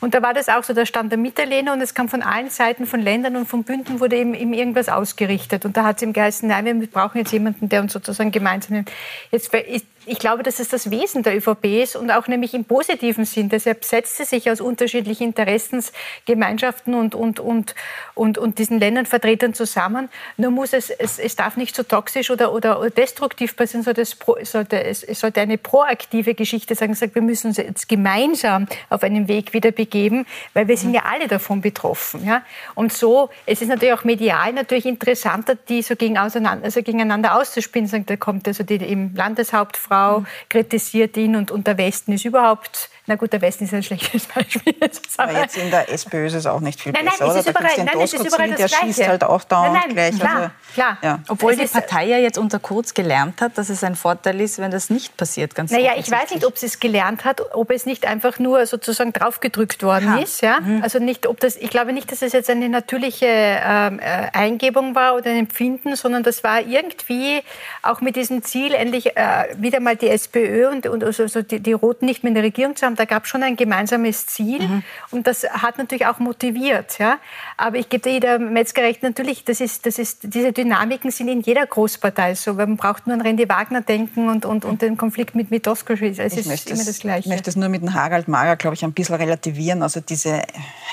Und 0.00 0.14
da 0.14 0.22
war 0.22 0.34
das 0.34 0.48
auch 0.48 0.64
so, 0.64 0.72
da 0.72 0.84
stand 0.86 1.12
der 1.12 1.18
Mitterlehner 1.18 1.72
und 1.72 1.80
es 1.80 1.94
kam 1.94 2.08
von 2.08 2.22
allen 2.22 2.50
Seiten, 2.50 2.86
von 2.86 3.00
Ländern 3.00 3.36
und 3.36 3.46
von 3.46 3.64
Bünden 3.64 4.00
wurde 4.00 4.16
eben, 4.16 4.34
eben 4.34 4.52
irgendwas 4.52 4.88
ausgerichtet. 4.88 5.64
Und 5.64 5.76
da 5.76 5.84
hat 5.84 5.96
es 5.96 6.02
ihm 6.02 6.12
geheißen, 6.12 6.48
nein, 6.48 6.80
wir 6.80 6.88
brauchen 6.88 7.18
jetzt 7.18 7.32
jemanden, 7.32 7.68
der 7.68 7.80
uns 7.82 7.92
sozusagen 7.92 8.30
gemeinsam 8.30 8.76
nimmt. 8.76 8.92
Jetzt 9.30 9.52
ist 9.54 9.86
ich 10.06 10.20
glaube, 10.20 10.44
dass 10.44 10.60
es 10.60 10.68
das 10.68 10.90
Wesen 10.90 11.24
der 11.24 11.36
ÖVP 11.36 11.64
ist 11.82 11.96
und 11.96 12.10
auch 12.12 12.28
nämlich 12.28 12.54
im 12.54 12.64
positiven 12.64 13.24
Sinn. 13.24 13.48
Deshalb 13.48 13.84
setzt 13.84 14.16
sie 14.16 14.24
sich 14.24 14.50
aus 14.50 14.60
unterschiedlichen 14.60 15.24
Interessensgemeinschaften 15.24 16.94
und, 16.94 17.16
und, 17.16 17.40
und, 17.40 17.74
und, 18.14 18.38
und 18.38 18.58
diesen 18.58 18.78
Ländervertretern 18.78 19.52
zusammen. 19.52 20.08
Nur 20.36 20.52
muss 20.52 20.72
es, 20.72 20.90
es, 20.90 21.18
es 21.18 21.34
darf 21.34 21.56
nicht 21.56 21.74
so 21.74 21.82
toxisch 21.82 22.30
oder, 22.30 22.52
oder, 22.52 22.88
destruktiv 22.90 23.56
passieren, 23.56 23.82
sondern 23.82 24.02
es, 24.02 24.16
sollte, 24.44 24.84
es, 24.84 25.00
sollte 25.00 25.40
eine 25.40 25.58
proaktive 25.58 26.34
Geschichte 26.34 26.76
sein. 26.76 26.94
Sagt, 26.94 27.16
wir 27.16 27.22
müssen 27.22 27.48
uns 27.48 27.56
jetzt 27.56 27.88
gemeinsam 27.88 28.68
auf 28.90 29.02
einen 29.02 29.26
Weg 29.26 29.52
wieder 29.54 29.72
begeben, 29.72 30.24
weil 30.54 30.68
wir 30.68 30.76
sind 30.76 30.94
ja 30.94 31.02
alle 31.04 31.26
davon 31.26 31.60
betroffen. 31.60 32.24
Ja? 32.24 32.42
Und 32.76 32.92
so, 32.92 33.28
es 33.44 33.60
ist 33.60 33.68
natürlich 33.68 33.94
auch 33.94 34.04
medial 34.04 34.52
natürlich 34.52 34.86
interessanter, 34.86 35.56
die 35.56 35.82
so 35.82 35.96
gegen 35.96 36.16
also 36.16 36.38
gegeneinander 36.82 37.36
auszuspielen. 37.36 37.88
Sagen, 37.88 38.06
da 38.06 38.16
kommt 38.16 38.46
also 38.46 38.62
die 38.62 38.76
im 38.76 39.14
Landeshauptfrau 39.14 39.95
Frau 39.96 40.24
kritisiert 40.48 41.16
ihn 41.16 41.36
und, 41.36 41.50
und 41.50 41.66
der 41.66 41.78
Westen 41.78 42.12
ist 42.12 42.24
überhaupt 42.24 42.90
na 43.06 43.14
gut, 43.14 43.32
der 43.32 43.40
Westen 43.40 43.64
ist 43.64 43.74
ein 43.74 43.82
schlechtes 43.82 44.26
Beispiel. 44.34 44.74
Aber 45.16 45.32
jetzt 45.32 45.56
in 45.56 45.70
der 45.70 45.92
SPÖ 45.92 46.26
ist 46.26 46.34
es 46.34 46.46
auch 46.46 46.60
nicht 46.60 46.80
viel 46.80 46.92
nein, 46.92 47.04
nein, 47.04 47.12
besser, 47.12 47.30
oder? 47.30 47.42
Da 47.42 47.50
überall, 47.50 47.72
nein, 47.76 47.88
nein, 47.92 48.00
es 48.02 48.12
ist 48.12 48.26
überall 48.26 48.48
das 48.48 48.56
der 48.58 48.68
Gleiche. 48.68 48.86
schießt 48.86 49.08
halt 49.08 49.24
auch 49.24 49.44
dauernd 49.44 49.74
nein, 49.74 49.82
nein, 49.86 49.94
gleich. 49.94 50.18
Klar, 50.18 50.36
also, 50.36 50.50
klar. 50.74 50.98
Ja. 51.02 51.18
Obwohl 51.28 51.52
es 51.52 51.58
die 51.58 51.66
Partei 51.66 52.06
ja 52.06 52.18
jetzt 52.18 52.36
unter 52.36 52.58
Kurz 52.58 52.94
gelernt 52.94 53.40
hat, 53.40 53.56
dass 53.58 53.68
es 53.68 53.84
ein 53.84 53.94
Vorteil 53.94 54.40
ist, 54.40 54.58
wenn 54.58 54.72
das 54.72 54.90
nicht 54.90 55.16
passiert. 55.16 55.54
Ganz 55.54 55.70
naja, 55.70 55.92
ich 55.96 56.10
weiß 56.10 56.32
nicht, 56.32 56.44
ob 56.44 56.58
sie 56.58 56.66
es 56.66 56.80
gelernt 56.80 57.24
hat, 57.24 57.54
ob 57.54 57.70
es 57.70 57.86
nicht 57.86 58.06
einfach 58.06 58.40
nur 58.40 58.66
sozusagen 58.66 59.12
draufgedrückt 59.12 59.84
worden 59.84 60.14
ha. 60.14 60.18
ist. 60.18 60.42
Ja? 60.42 60.60
Mhm. 60.60 60.82
Also 60.82 60.98
nicht, 60.98 61.28
ob 61.28 61.38
das, 61.38 61.56
ich 61.56 61.70
glaube 61.70 61.92
nicht, 61.92 62.10
dass 62.10 62.22
es 62.22 62.32
jetzt 62.32 62.50
eine 62.50 62.68
natürliche 62.68 63.26
ähm, 63.28 64.00
äh, 64.00 64.30
Eingebung 64.32 64.96
war 64.96 65.14
oder 65.14 65.30
ein 65.30 65.38
Empfinden, 65.38 65.94
sondern 65.94 66.24
das 66.24 66.42
war 66.42 66.60
irgendwie 66.60 67.42
auch 67.82 68.00
mit 68.00 68.16
diesem 68.16 68.42
Ziel, 68.42 68.74
endlich 68.74 69.16
äh, 69.16 69.44
wieder 69.56 69.78
mal 69.78 69.94
die 69.94 70.08
SPÖ 70.08 70.68
und, 70.68 70.86
und 70.86 71.04
also 71.04 71.42
die, 71.42 71.60
die 71.60 71.72
Roten 71.72 72.06
nicht 72.06 72.24
mehr 72.24 72.30
in 72.30 72.34
der 72.34 72.42
Regierung 72.42 72.74
zu 72.74 72.84
haben 72.84 72.95
da 72.96 73.04
gab 73.04 73.24
es 73.24 73.30
schon 73.30 73.42
ein 73.42 73.56
gemeinsames 73.56 74.26
Ziel 74.26 74.62
mhm. 74.62 74.82
und 75.10 75.26
das 75.26 75.44
hat 75.44 75.78
natürlich 75.78 76.06
auch 76.06 76.18
motiviert. 76.18 76.98
Ja? 76.98 77.18
Aber 77.56 77.76
ich 77.76 77.88
gebe 77.88 78.08
jeder 78.08 78.38
Metzger 78.38 78.82
recht, 78.82 79.02
natürlich, 79.02 79.44
das 79.44 79.60
ist, 79.60 79.86
das 79.86 79.98
ist, 79.98 80.34
diese 80.34 80.52
Dynamiken 80.52 81.10
sind 81.10 81.28
in 81.28 81.40
jeder 81.40 81.66
Großpartei 81.66 82.34
so. 82.34 82.54
Man 82.54 82.76
braucht 82.76 83.06
nur 83.06 83.14
an 83.14 83.22
Randy 83.22 83.48
Wagner 83.48 83.80
denken 83.80 84.28
und, 84.28 84.44
und, 84.44 84.64
und 84.64 84.82
den 84.82 84.96
Konflikt 84.96 85.34
mit, 85.34 85.50
mit 85.50 85.66
Oskar-Schwitz. 85.66 86.18
Es 86.18 86.36
ist 86.36 86.70
immer 86.70 86.84
das 86.84 86.98
Gleiche. 86.98 87.20
Ich 87.20 87.26
möchte 87.26 87.50
es 87.50 87.56
nur 87.56 87.68
mit 87.68 87.82
dem 87.82 87.94
Harald 87.94 88.28
Mager, 88.28 88.56
glaube 88.56 88.74
ich, 88.74 88.84
ein 88.84 88.92
bisschen 88.92 89.16
relativieren. 89.16 89.82
Also 89.82 90.00
diese 90.00 90.42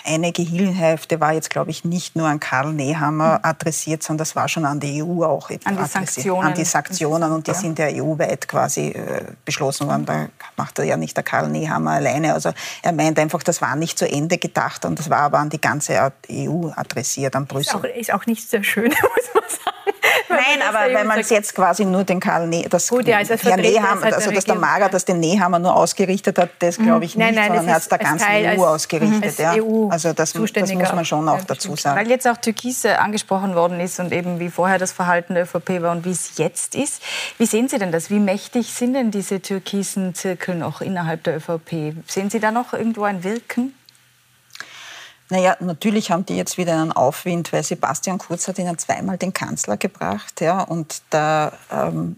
eine 0.06 0.32
Gehilfhälfte 0.32 1.20
war 1.20 1.34
jetzt, 1.34 1.50
glaube 1.50 1.72
ich, 1.72 1.86
nicht 1.86 2.16
nur 2.16 2.28
an 2.28 2.40
Karl 2.40 2.74
Nehammer 2.74 3.40
mhm. 3.40 3.40
adressiert, 3.44 4.04
sondern 4.04 4.20
das 4.20 4.36
war 4.36 4.48
schon 4.48 4.66
an 4.66 4.80
die 4.80 5.04
EU 5.04 5.24
auch 5.24 5.50
an 5.50 5.78
die 5.78 5.86
Sanktionen. 5.86 6.48
An 6.48 6.54
die 6.54 6.66
Sanktionen 6.66 7.32
und 7.32 7.48
die 7.48 7.52
ja. 7.52 7.58
sind 7.58 7.80
ja 7.80 7.88
EU-weit 7.88 8.48
quasi 8.48 8.90
äh, 8.90 9.24
beschlossen 9.46 9.88
worden. 9.88 10.06
Da 10.06 10.28
macht 10.58 10.80
er 10.80 10.86
ja 10.86 10.98
nicht 10.98 11.16
der 11.16 11.24
Karl 11.24 11.50
Nehammer 11.50 11.93
alleine. 11.94 12.34
Also 12.34 12.52
er 12.82 12.92
meint 12.92 13.20
einfach, 13.20 13.44
das 13.44 13.62
war 13.62 13.76
nicht 13.76 13.98
zu 13.98 14.08
Ende 14.10 14.38
gedacht 14.38 14.86
und 14.86 15.00
das 15.00 15.10
war 15.10 15.20
aber 15.20 15.40
an 15.40 15.50
die 15.50 15.62
ganze 15.62 16.12
EU 16.30 16.70
adressiert, 16.76 17.36
an 17.36 17.46
Brüssel. 17.46 17.80
Ist 17.80 17.86
auch, 17.86 17.98
ist 17.98 18.14
auch 18.14 18.26
nicht 18.26 18.50
sehr 18.50 18.64
schön, 18.64 18.90
muss 19.16 19.34
man 19.34 19.44
sagen. 19.50 19.74
Nein, 20.30 20.68
aber 20.68 20.94
wenn 20.94 21.08
man 21.08 21.20
es 21.20 21.30
jetzt 21.30 21.54
quasi 21.54 21.86
nur 21.86 22.04
den 22.04 22.20
Karl 22.20 22.48
ne 22.48 22.66
das 22.70 22.88
Gut, 22.88 23.08
ja, 23.08 23.18
also 23.18 23.36
Herr 23.36 23.58
Nehammer, 23.58 24.04
also 24.04 24.32
dass 24.32 24.46
der 24.46 24.56
Mager 24.56 24.90
das 24.90 25.06
den 25.06 25.20
Nehammer 25.20 25.60
nur 25.60 25.76
ausgerichtet 25.76 26.38
hat, 26.38 26.50
das 26.60 26.78
glaube 26.78 26.98
mhm. 26.98 27.04
ich 27.04 27.16
nicht, 27.16 27.26
nein, 27.26 27.36
nein, 27.36 27.48
sondern 27.48 27.68
er 27.68 27.76
hat 27.76 27.82
es 27.82 27.90
der 27.90 27.98
ganzen 27.98 28.26
Teil 28.26 28.60
EU 28.60 28.64
ausgerichtet. 28.66 29.40
Ja. 29.40 29.54
EU 29.54 29.90
also 29.90 30.14
das, 30.14 30.34
das, 30.34 30.74
muss 30.74 30.94
man 30.94 31.06
schon 31.06 31.28
auch 31.30 31.44
dazu 31.44 31.76
sagen. 31.76 32.00
Weil 32.00 32.10
jetzt 32.10 32.28
auch 32.28 32.38
Türkise 32.38 33.00
angesprochen 33.00 33.56
worden 33.56 33.80
ist 33.80 34.00
und 34.00 34.12
eben 34.12 34.40
wie 34.40 34.50
vorher 34.50 34.78
das 34.78 34.92
Verhalten 34.92 35.36
der 35.36 35.44
ÖVP 35.44 35.82
war 35.82 35.92
und 35.92 36.06
wie 36.06 36.12
es 36.12 36.38
jetzt 36.38 36.76
ist. 36.76 37.02
Wie 37.38 37.46
sehen 37.46 37.68
Sie 37.68 37.78
denn 37.78 37.92
das? 37.92 38.10
Wie 38.10 38.20
mächtig 38.20 38.74
sind 38.74 38.94
denn 38.94 39.12
diese 39.12 39.42
türkisen 39.42 40.16
Zirkel 40.16 40.56
noch 40.56 40.82
innerhalb 40.82 41.24
der 41.24 41.38
ÖVP? 41.38 41.83
Sehen 42.08 42.30
Sie 42.30 42.40
da 42.40 42.52
noch 42.52 42.74
irgendwo 42.74 43.04
ein 43.04 43.24
Wirken? 43.24 43.74
Naja, 45.30 45.58
natürlich 45.62 46.12
haben 46.12 46.26
die 46.26 46.38
jetzt 46.38 46.58
wieder 46.58 46.74
einen 46.74 46.92
Aufwind, 46.92 47.52
weil 47.54 47.64
Sebastian 47.64 48.20
Kurz 48.20 48.48
hat 48.48 48.60
ihnen 48.60 48.78
zweimal 48.78 49.18
den 49.18 49.34
Kanzler 49.34 49.78
gebracht. 49.78 50.42
Ja, 50.42 50.62
und 50.62 51.02
da, 51.10 51.54
ähm, 51.72 52.18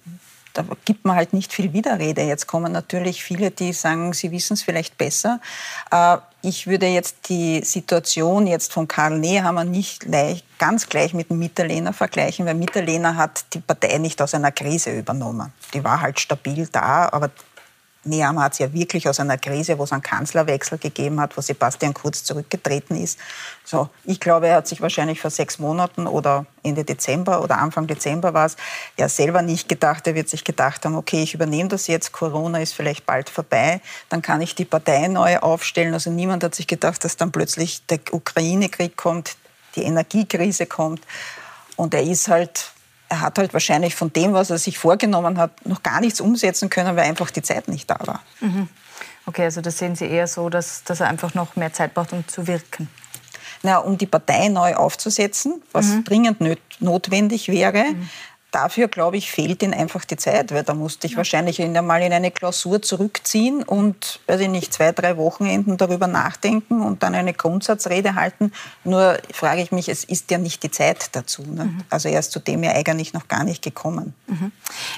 da 0.54 0.66
gibt 0.84 1.06
man 1.06 1.16
halt 1.16 1.32
nicht 1.32 1.54
viel 1.54 1.72
Widerrede. 1.72 2.24
Jetzt 2.24 2.48
kommen 2.48 2.74
natürlich 2.74 3.24
viele, 3.24 3.52
die 3.52 3.74
sagen, 3.74 4.12
sie 4.12 4.32
wissen 4.32 4.56
es 4.56 4.64
vielleicht 4.64 4.98
besser. 4.98 5.40
Äh, 5.92 6.18
ich 6.42 6.68
würde 6.68 6.88
jetzt 6.88 7.30
die 7.30 7.64
Situation 7.64 8.48
jetzt 8.48 8.74
von 8.74 8.88
Karl 8.88 9.18
Nehammer 9.18 9.64
nicht 9.64 10.02
gleich, 10.02 10.44
ganz 10.60 10.90
gleich 10.90 11.14
mit 11.14 11.30
dem 11.30 11.40
Mitterlehner 11.40 11.94
vergleichen, 11.94 12.46
weil 12.46 12.56
Mitterlehner 12.56 13.16
hat 13.16 13.46
die 13.54 13.60
Partei 13.60 13.98
nicht 13.98 14.22
aus 14.22 14.34
einer 14.34 14.52
Krise 14.52 14.92
übernommen. 14.92 15.54
Die 15.74 15.84
war 15.84 16.02
halt 16.02 16.20
stabil 16.20 16.68
da, 16.72 17.08
aber 17.12 17.32
Nehammer 18.06 18.44
hat 18.44 18.54
es 18.54 18.60
ja 18.60 18.72
wirklich 18.72 19.10
aus 19.10 19.20
einer 19.20 19.38
Krise, 19.38 19.78
wo 19.78 19.84
es 19.84 19.92
einen 19.92 20.02
Kanzlerwechsel 20.02 20.78
gegeben 20.78 21.20
hat, 21.20 21.36
wo 21.36 21.42
Sebastian 21.42 21.94
Kurz 21.94 22.24
zurückgetreten 22.24 22.96
ist. 22.96 23.20
So, 23.64 23.90
ich 24.04 24.20
glaube, 24.20 24.48
er 24.48 24.58
hat 24.58 24.68
sich 24.68 24.82
wahrscheinlich 24.82 25.20
vor 25.20 25.32
sechs 25.32 25.60
Monaten 25.60 26.08
oder 26.08 26.46
Ende 26.64 26.84
Dezember 26.84 27.44
oder 27.44 27.58
Anfang 27.58 27.88
Dezember 27.88 28.34
war 28.34 28.46
es, 28.46 28.58
ja 28.98 29.10
selber 29.10 29.42
nicht 29.42 29.68
gedacht. 29.68 30.06
Er 30.08 30.16
wird 30.16 30.30
sich 30.30 30.44
gedacht 30.44 30.86
haben, 30.86 30.96
okay, 30.96 31.24
ich 31.24 31.34
übernehme 31.34 31.70
das 31.70 31.88
jetzt, 31.88 32.12
Corona 32.12 32.60
ist 32.60 32.74
vielleicht 32.74 33.06
bald 33.06 33.30
vorbei, 33.30 33.82
dann 34.10 34.22
kann 34.22 34.42
ich 34.42 34.56
die 34.56 34.66
Partei 34.66 35.08
neu 35.08 35.40
aufstellen. 35.40 35.94
Also 35.94 36.12
niemand 36.12 36.44
hat 36.44 36.56
sich 36.56 36.68
gedacht, 36.68 37.04
dass 37.04 37.18
dann 37.18 37.32
plötzlich 37.32 37.86
der 37.88 38.00
Ukraine-Krieg 38.12 38.96
kommt, 38.96 39.36
die 39.76 39.84
Energiekrise 39.84 40.66
kommt. 40.66 41.02
Und 41.76 41.94
er 41.94 42.04
ist 42.04 42.28
halt 42.28 42.72
er 43.10 43.22
hat 43.22 43.38
halt 43.38 43.54
wahrscheinlich 43.54 43.96
von 43.96 44.12
dem, 44.12 44.34
was 44.34 44.50
er 44.50 44.58
sich 44.58 44.78
vorgenommen 44.78 45.38
hat, 45.38 45.66
noch 45.66 45.84
gar 45.84 46.02
nichts 46.02 46.22
umsetzen 46.22 46.70
können, 46.70 46.96
weil 46.96 47.06
einfach 47.06 47.32
die 47.32 47.42
Zeit 47.42 47.68
nicht 47.68 47.90
da 47.90 47.98
war. 48.06 48.22
Mhm. 48.42 48.68
Okay, 49.26 49.44
also 49.44 49.62
das 49.62 49.78
sehen 49.78 49.96
Sie 49.96 50.06
eher 50.06 50.28
so, 50.28 50.50
dass, 50.50 50.84
dass 50.84 51.00
er 51.00 51.08
einfach 51.08 51.34
noch 51.34 51.56
mehr 51.56 51.74
Zeit 51.74 51.94
braucht, 51.94 52.14
um 52.14 52.28
zu 52.28 52.48
wirken. 52.48 52.90
Na, 53.64 53.78
um 53.78 53.98
die 53.98 54.06
Partei 54.06 54.50
neu 54.50 54.76
aufzusetzen, 54.76 55.64
was 55.72 55.88
mhm. 55.88 56.04
dringend 56.04 56.42
nöt 56.42 56.60
notwendig 56.80 57.48
wäre, 57.48 57.86
mhm. 57.86 58.10
Dafür, 58.56 58.88
glaube 58.88 59.18
ich, 59.18 59.30
fehlt 59.30 59.62
ihnen 59.64 59.74
einfach 59.74 60.06
die 60.06 60.16
Zeit, 60.16 60.54
weil 60.54 60.64
da 60.64 60.74
musste 60.74 61.08
ich 61.08 61.14
ja. 61.14 61.18
wahrscheinlich 61.18 61.62
einmal 61.62 62.02
in 62.02 62.14
eine 62.14 62.32
Klausur 62.32 62.82
zurückziehen 62.82 63.64
und, 63.64 64.22
weiß 64.28 64.40
ich 64.40 64.48
nicht, 64.48 64.74
zwei, 64.74 64.94
drei 64.94 65.18
Wochenenden 65.18 65.76
darüber 65.76 66.08
nachdenken 66.08 66.82
und 66.82 67.04
dann 67.04 67.16
eine 67.16 67.34
Grundsatzrede 67.34 68.16
halten. 68.16 68.54
Nur 68.86 69.18
frage 69.34 69.62
ich 69.62 69.74
mich, 69.74 69.90
es 69.90 70.06
ist 70.06 70.32
ja 70.32 70.38
nicht 70.38 70.64
die 70.64 70.72
Zeit 70.72 71.10
dazu. 71.18 71.42
Ne? 71.42 71.66
Mhm. 71.66 71.78
Also 71.90 72.08
er 72.08 72.20
ist 72.20 72.32
zu 72.32 72.40
dem 72.40 72.64
ja 72.64 72.72
eigentlich 72.72 73.14
noch 73.14 73.28
gar 73.28 73.44
nicht 73.44 73.62
gekommen. 73.62 74.14
Mhm. 74.28 74.54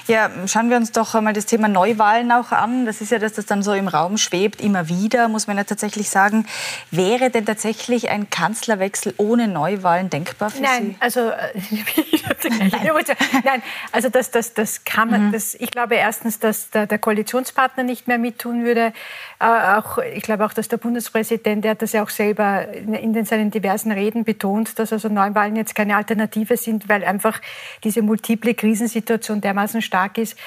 Ja, 0.06 0.30
schauen 0.46 0.70
wir 0.70 0.76
uns 0.76 0.92
doch 0.92 1.16
einmal 1.16 1.32
das 1.32 1.46
Thema 1.46 1.66
Neuwahlen 1.66 2.30
auch 2.30 2.52
an. 2.52 2.86
Das 2.86 3.00
ist 3.00 3.10
ja, 3.10 3.18
dass 3.18 3.32
das 3.32 3.46
dann 3.46 3.64
so 3.64 3.72
im 3.72 3.88
Raum 3.88 4.18
schwebt, 4.18 4.60
immer 4.60 4.88
wieder, 4.88 5.26
muss 5.26 5.48
man 5.48 5.56
ja 5.56 5.64
tatsächlich 5.64 6.10
sagen. 6.10 6.46
Wäre 6.92 7.30
denn 7.30 7.44
tatsächlich 7.44 8.08
ein 8.08 8.30
Kanzlerwechsel 8.30 9.14
ohne 9.16 9.48
Neuwahlen 9.48 10.10
denkbar 10.10 10.50
für 10.50 10.62
Nein, 10.62 10.90
Sie? 10.90 10.96
also 11.00 11.30
äh, 11.30 11.48
Nein, 13.48 13.62
also 13.92 14.10
das, 14.10 14.30
das, 14.30 14.52
das 14.52 14.84
kann 14.84 15.10
man, 15.10 15.28
mhm. 15.28 15.32
das, 15.32 15.54
ich 15.54 15.70
glaube 15.70 15.94
erstens, 15.94 16.38
dass 16.38 16.68
der, 16.68 16.86
der, 16.86 16.98
Koalitionspartner 16.98 17.82
nicht 17.82 18.06
mehr 18.06 18.18
mittun 18.18 18.62
würde. 18.62 18.92
Äh, 19.40 19.46
auch, 19.46 19.96
ich 19.96 20.22
glaube 20.22 20.44
auch, 20.44 20.52
dass 20.52 20.68
der 20.68 20.76
Bundespräsident, 20.76 21.64
der 21.64 21.70
hat 21.70 21.80
das 21.80 21.92
ja 21.92 22.02
auch 22.02 22.10
selber 22.10 22.68
in, 22.68 22.92
in 22.92 23.24
seinen 23.24 23.50
diversen 23.50 23.90
Reden 23.90 24.24
betont, 24.24 24.78
dass 24.78 24.92
also 24.92 25.08
Neuwahlen 25.08 25.56
jetzt 25.56 25.74
keine 25.74 25.96
Alternative 25.96 26.58
sind, 26.58 26.90
weil 26.90 27.02
einfach 27.04 27.40
diese 27.84 28.02
multiple 28.02 28.52
Krisensituation 28.52 29.40
dermaßen 29.40 29.80
stark 29.80 30.18
ist, 30.18 30.38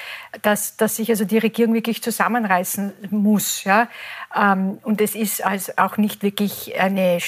dass, 0.42 0.76
dass 0.76 0.94
sich 0.94 1.10
also 1.10 1.24
die 1.24 1.38
Regierung 1.38 1.74
wirklich 1.74 2.04
zusammenreißen 2.04 2.92
muss. 3.10 3.64
Ja? 3.64 3.88
Ähm, 4.32 4.78
und 4.84 5.00
es 5.00 5.16
ist 5.16 5.44
also 5.44 5.72
auch 5.76 5.96
nicht 5.96 6.22
wirklich 6.22 6.78
eine, 6.78 7.18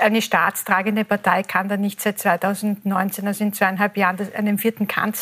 eine 0.00 0.22
staatstragende 0.22 1.04
Partei, 1.04 1.42
kann 1.42 1.68
da 1.68 1.76
nicht 1.76 2.00
seit 2.00 2.18
2019, 2.18 3.26
also 3.26 3.44
in 3.44 3.52
zweieinhalb 3.52 3.98
Jahren, 3.98 4.16
einen 4.34 4.56
vierten 4.56 4.88
Kanzler 4.88 5.17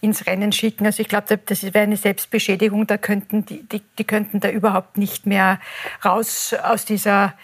ins 0.00 0.26
Rennen 0.26 0.52
schicken. 0.52 0.86
Also 0.86 1.00
ich 1.02 1.08
glaube, 1.08 1.38
das 1.38 1.62
wäre 1.62 1.80
eine 1.80 1.96
Selbstbeschädigung. 1.96 2.86
Da 2.86 2.98
könnten 2.98 3.44
die, 3.46 3.62
die, 3.62 3.82
die 3.98 4.04
könnten 4.04 4.40
da 4.40 4.50
überhaupt 4.50 4.98
nicht 4.98 5.26
mehr 5.26 5.60
raus 6.04 6.54
aus 6.62 6.84
dieser 6.84 7.34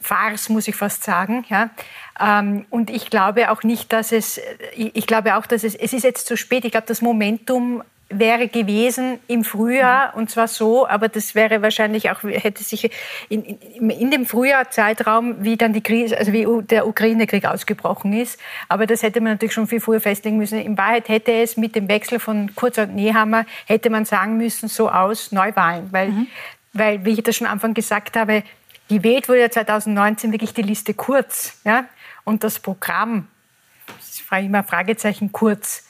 Farce, 0.00 0.48
muss 0.48 0.68
ich 0.68 0.76
fast 0.76 1.04
sagen. 1.04 1.44
Ja. 1.48 1.70
Ähm, 2.20 2.66
und 2.70 2.90
ich 2.90 3.10
glaube 3.10 3.50
auch 3.50 3.62
nicht, 3.62 3.92
dass 3.92 4.12
es, 4.12 4.40
ich 4.76 5.06
glaube 5.06 5.36
auch, 5.36 5.46
dass 5.46 5.64
es, 5.64 5.74
es 5.74 5.92
ist 5.92 6.04
jetzt 6.04 6.26
zu 6.26 6.36
spät. 6.36 6.64
Ich 6.64 6.72
glaube, 6.72 6.86
das 6.86 7.02
Momentum 7.02 7.82
wäre 8.10 8.48
gewesen 8.48 9.18
im 9.26 9.44
Frühjahr 9.44 10.14
und 10.16 10.30
zwar 10.30 10.48
so, 10.48 10.88
aber 10.88 11.08
das 11.08 11.34
wäre 11.34 11.60
wahrscheinlich 11.60 12.10
auch 12.10 12.22
hätte 12.22 12.64
sich 12.64 12.90
in, 13.28 13.44
in, 13.44 13.90
in 13.90 14.10
dem 14.10 14.24
Frühjahrzeitraum, 14.24 15.44
wie 15.44 15.58
dann 15.58 15.74
die 15.74 15.82
Krise, 15.82 16.16
also 16.16 16.32
wie 16.32 16.46
der 16.62 16.86
Ukraine-Krieg 16.86 17.44
ausgebrochen 17.44 18.14
ist, 18.14 18.40
aber 18.68 18.86
das 18.86 19.02
hätte 19.02 19.20
man 19.20 19.32
natürlich 19.32 19.52
schon 19.52 19.66
viel 19.66 19.80
früher 19.80 20.00
festlegen 20.00 20.38
müssen. 20.38 20.58
In 20.58 20.78
Wahrheit 20.78 21.10
hätte 21.10 21.32
es 21.32 21.58
mit 21.58 21.76
dem 21.76 21.88
Wechsel 21.88 22.18
von 22.18 22.54
Kurz 22.54 22.78
und 22.78 22.94
Nehammer 22.94 23.44
hätte 23.66 23.90
man 23.90 24.06
sagen 24.06 24.38
müssen 24.38 24.68
so 24.68 24.88
aus 24.88 25.30
Neuwahlen, 25.30 25.88
weil 25.92 26.08
mhm. 26.08 26.26
weil 26.72 27.04
wie 27.04 27.10
ich 27.10 27.22
das 27.22 27.36
schon 27.36 27.46
am 27.46 27.54
Anfang 27.54 27.74
gesagt 27.74 28.16
habe, 28.16 28.42
gewählt 28.88 29.28
wurde 29.28 29.40
ja 29.40 29.50
2019 29.50 30.32
wirklich 30.32 30.54
die 30.54 30.62
Liste 30.62 30.94
Kurz, 30.94 31.60
ja 31.64 31.84
und 32.24 32.42
das 32.42 32.58
Programm, 32.58 33.28
das 33.86 34.20
frage 34.20 34.42
ich 34.42 34.48
immer 34.48 34.64
Fragezeichen 34.64 35.30
Kurz 35.30 35.87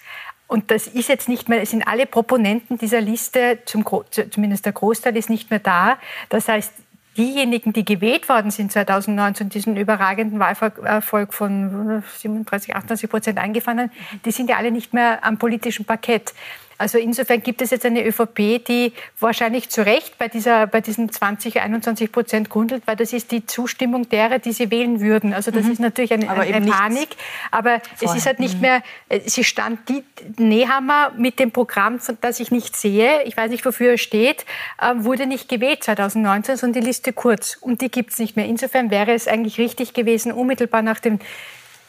und 0.49 0.71
das 0.71 0.87
ist 0.87 1.09
jetzt 1.09 1.29
nicht 1.29 1.49
mehr, 1.49 1.63
es 1.63 1.71
sind 1.71 1.87
alle 1.87 2.07
Proponenten 2.07 2.79
dieser 2.79 3.03
Liste, 3.03 3.59
zum, 3.67 3.85
zumindest 4.31 4.65
der 4.65 4.73
Großteil 4.73 5.17
ist 5.17 5.29
nicht 5.29 5.51
mehr 5.51 5.61
da. 5.61 5.99
Das 6.31 6.49
heißt, 6.49 6.73
diejenigen, 7.19 7.75
die 7.75 7.85
gewählt 7.85 8.31
worden 8.31 8.51
sind 8.51 8.73
2019, 8.73 9.51
diesen 9.51 9.77
überragenden 9.77 10.41
Wahlerfolg 10.41 11.35
von 11.35 12.03
37, 12.17 12.75
38 12.75 13.11
Prozent 13.11 13.39
eingefahren 13.39 13.79
haben, 13.79 13.91
die 14.25 14.31
sind 14.31 14.49
ja 14.49 14.57
alle 14.57 14.71
nicht 14.71 14.95
mehr 14.95 15.23
am 15.23 15.37
politischen 15.37 15.85
Parkett. 15.85 16.33
Also 16.79 16.97
insofern 16.97 17.43
gibt 17.43 17.61
es 17.61 17.71
jetzt 17.71 17.85
eine 17.85 18.07
ÖVP, 18.07 18.65
die 18.65 18.93
wahrscheinlich 19.19 19.69
zu 19.69 19.85
Recht 19.85 20.17
bei, 20.17 20.29
dieser, 20.29 20.69
bei 20.69 20.81
diesen 20.81 21.11
20, 21.11 21.61
21 21.61 22.13
Prozent 22.13 22.49
grundelt, 22.49 22.85
weil 22.87 22.95
das 22.95 23.13
ist 23.13 23.33
die 23.33 23.45
Zustimmung 23.45 24.09
derer, 24.09 24.39
die 24.39 24.53
sie 24.53 24.71
wählen 24.71 25.01
würden. 25.01 25.35
Also 25.35 25.51
das 25.51 25.65
mhm. 25.65 25.73
ist 25.73 25.81
natürlich 25.81 26.13
eine, 26.13 26.31
aber 26.31 26.43
eine 26.43 26.71
Panik. 26.71 27.09
Aber 27.51 27.81
vorher. 27.97 28.17
es 28.17 28.23
ist 28.23 28.27
halt 28.27 28.39
nicht 28.39 28.55
mhm. 28.55 28.61
mehr, 28.61 28.83
äh, 29.09 29.21
sie 29.27 29.43
stand 29.43 29.89
die 29.89 30.05
Nehammer 30.37 31.13
mit 31.17 31.41
dem 31.41 31.51
Programm, 31.51 31.99
das 32.21 32.39
ich 32.39 32.53
nicht 32.53 32.77
sehe, 32.77 33.25
ich 33.25 33.37
weiß 33.37 33.51
nicht, 33.51 33.65
wofür 33.65 33.93
er 33.93 33.99
steht, 33.99 34.47
ähm, 34.81 35.05
wurde 35.05 35.27
nicht 35.27 35.49
gewählt 35.49 35.83
2019, 35.83 36.57
sondern 36.57 36.81
die 36.81 36.87
Liste 36.87 37.13
kurz. 37.13 37.57
Und 37.61 37.81
die 37.81 37.91
gibt 37.91 38.13
es 38.13 38.19
nicht 38.19 38.37
mehr. 38.37 38.47
Insofern 38.47 38.91
wäre 38.93 39.13
es 39.13 39.27
eigentlich 39.27 39.59
richtig 39.59 39.95
gewesen, 39.95 40.31
unmittelbar 40.31 40.83
nach 40.83 41.01
dem 41.01 41.19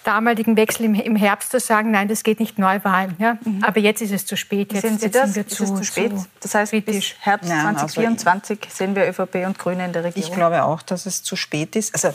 damaligen 0.04 0.56
Wechsel 0.58 0.86
im, 0.86 0.96
im, 0.96 1.16
Herbst 1.16 1.52
zu 1.52 1.60
sagen, 1.60 1.92
nein, 1.92 2.08
das 2.08 2.24
geht 2.24 2.40
nicht 2.40 2.58
Neuwahlen. 2.58 3.16
Ja? 3.20 3.38
Mhm. 3.44 3.64
Aber 3.64 3.80
jetzt 3.80 4.02
ist 4.02 4.12
es 4.12 4.26
zu 4.26 4.36
spät. 4.36 4.72
Jetzt, 4.74 4.82
sehen 4.82 5.00
Sie 5.00 5.10
das? 5.10 5.34
Sind 5.34 5.50
zu, 5.50 5.64
ist 5.64 5.70
es 5.70 5.76
zu 5.78 5.84
spät? 5.84 6.12
Zu 6.18 6.26
das 6.42 6.56
heißt, 6.56 6.72
kritisch. 6.72 7.16
bis 7.16 7.26
Herbst 7.26 7.50
nein, 7.50 7.62
2024 7.62 8.60
also 8.62 8.76
sehen 8.76 8.96
wir 8.96 9.08
ÖVP 9.08 9.46
und 9.46 9.60
Grüne 9.60 9.86
in 9.86 9.94
der 9.94 10.06
Regierung. 10.06 10.30
Ich 10.30 10.36
glaube 10.36 10.64
auch, 10.64 10.82
dass 10.82 11.06
es 11.06 11.24
zu 11.24 11.36
spät 11.36 11.76
ist. 11.76 11.94
Also 11.94 12.14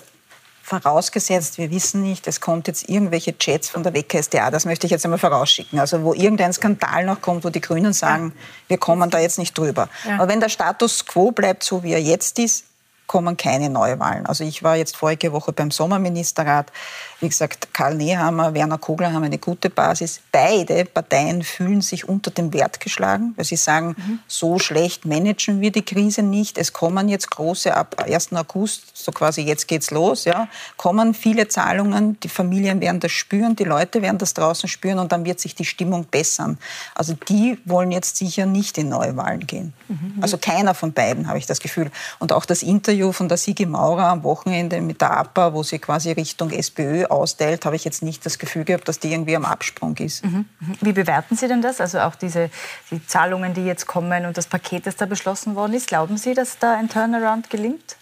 vorausgesetzt, 0.64 1.58
wir 1.58 1.70
wissen 1.70 2.02
nicht, 2.02 2.26
es 2.26 2.40
kommt 2.40 2.68
jetzt 2.68 2.88
irgendwelche 2.88 3.36
Chats 3.36 3.68
von 3.68 3.82
der 3.82 3.92
WKSDA, 3.92 4.50
das 4.50 4.64
möchte 4.64 4.86
ich 4.86 4.90
jetzt 4.90 5.04
einmal 5.04 5.18
vorausschicken, 5.18 5.78
also 5.78 6.02
wo 6.02 6.14
irgendein 6.14 6.54
Skandal 6.54 7.04
noch 7.04 7.20
kommt, 7.20 7.44
wo 7.44 7.50
die 7.50 7.60
Grünen 7.60 7.92
sagen, 7.92 8.32
ja. 8.34 8.42
wir 8.68 8.78
kommen 8.78 9.10
da 9.10 9.18
jetzt 9.18 9.38
nicht 9.38 9.56
drüber. 9.58 9.90
Ja. 10.08 10.14
Aber 10.14 10.28
wenn 10.28 10.40
der 10.40 10.48
Status 10.48 11.04
quo 11.04 11.32
bleibt, 11.32 11.64
so 11.64 11.82
wie 11.82 11.92
er 11.92 12.00
jetzt 12.00 12.38
ist, 12.38 12.64
kommen 13.06 13.36
keine 13.36 13.68
Neuwahlen. 13.68 14.24
Also 14.26 14.44
ich 14.44 14.62
war 14.62 14.76
jetzt 14.76 14.96
vorige 14.96 15.32
Woche 15.32 15.52
beim 15.52 15.70
Sommerministerrat. 15.70 16.72
Wie 17.20 17.28
gesagt, 17.28 17.72
Karl 17.72 17.94
Nehammer, 17.94 18.54
Werner 18.54 18.78
Kogler 18.78 19.12
haben 19.12 19.24
eine 19.24 19.38
gute 19.38 19.70
Basis. 19.70 20.20
Beide 20.32 20.84
Parteien 20.84 21.42
fühlen 21.42 21.80
sich 21.80 22.08
unter 22.08 22.30
dem 22.30 22.52
Wert 22.52 22.80
geschlagen, 22.80 23.34
weil 23.36 23.44
sie 23.44 23.56
sagen, 23.56 23.96
mhm. 23.96 24.18
so 24.26 24.58
schlecht 24.58 25.04
managen 25.04 25.60
wir 25.60 25.72
die 25.72 25.82
Krise 25.82 26.22
nicht. 26.22 26.58
Es 26.58 26.72
kommen 26.72 27.08
jetzt 27.08 27.30
große, 27.30 27.74
ab 27.74 28.02
1. 28.04 28.32
August, 28.32 28.96
so 28.96 29.12
quasi 29.12 29.42
jetzt 29.42 29.68
geht's 29.68 29.90
los, 29.90 30.24
ja, 30.24 30.48
kommen 30.76 31.14
viele 31.14 31.48
Zahlungen. 31.48 32.18
Die 32.20 32.28
Familien 32.28 32.80
werden 32.80 33.00
das 33.00 33.12
spüren, 33.12 33.56
die 33.56 33.64
Leute 33.64 34.02
werden 34.02 34.18
das 34.18 34.34
draußen 34.34 34.68
spüren 34.68 34.98
und 34.98 35.12
dann 35.12 35.24
wird 35.24 35.40
sich 35.40 35.54
die 35.54 35.64
Stimmung 35.64 36.04
bessern. 36.04 36.58
Also 36.94 37.14
die 37.28 37.58
wollen 37.64 37.92
jetzt 37.92 38.16
sicher 38.16 38.46
nicht 38.46 38.78
in 38.78 38.88
Neuwahlen 38.88 39.46
gehen. 39.46 39.72
Mhm. 39.88 40.18
Also 40.20 40.38
keiner 40.38 40.74
von 40.74 40.92
beiden, 40.92 41.28
habe 41.28 41.38
ich 41.38 41.46
das 41.46 41.60
Gefühl. 41.60 41.90
Und 42.18 42.32
auch 42.32 42.44
das 42.44 42.62
Interview 42.62 43.12
von 43.12 43.28
der 43.28 43.36
Sigi 43.36 43.66
Maurer 43.66 44.08
am 44.08 44.22
Wochenende 44.22 44.80
mit 44.80 45.00
der 45.00 45.16
APA, 45.16 45.52
wo 45.52 45.62
sie 45.62 45.78
quasi 45.78 46.12
Richtung 46.12 46.50
SPÖ 46.50 47.03
austeilt, 47.06 47.64
habe 47.64 47.76
ich 47.76 47.84
jetzt 47.84 48.02
nicht 48.02 48.24
das 48.26 48.38
Gefühl 48.38 48.64
gehabt, 48.64 48.88
dass 48.88 48.98
die 48.98 49.12
irgendwie 49.12 49.36
am 49.36 49.44
Absprung 49.44 49.96
ist. 49.96 50.24
Mhm, 50.24 50.46
mhm. 50.60 50.76
Wie 50.80 50.92
bewerten 50.92 51.36
Sie 51.36 51.48
denn 51.48 51.62
das? 51.62 51.80
Also 51.80 52.00
auch 52.00 52.14
diese 52.14 52.50
die 52.90 53.04
Zahlungen, 53.06 53.54
die 53.54 53.64
jetzt 53.64 53.86
kommen 53.86 54.26
und 54.26 54.36
das 54.36 54.46
Paket, 54.46 54.86
das 54.86 54.96
da 54.96 55.06
beschlossen 55.06 55.54
worden 55.54 55.74
ist. 55.74 55.88
Glauben 55.88 56.16
Sie, 56.16 56.34
dass 56.34 56.58
da 56.58 56.74
ein 56.74 56.88
Turnaround 56.88 57.50
gelingt? 57.50 57.96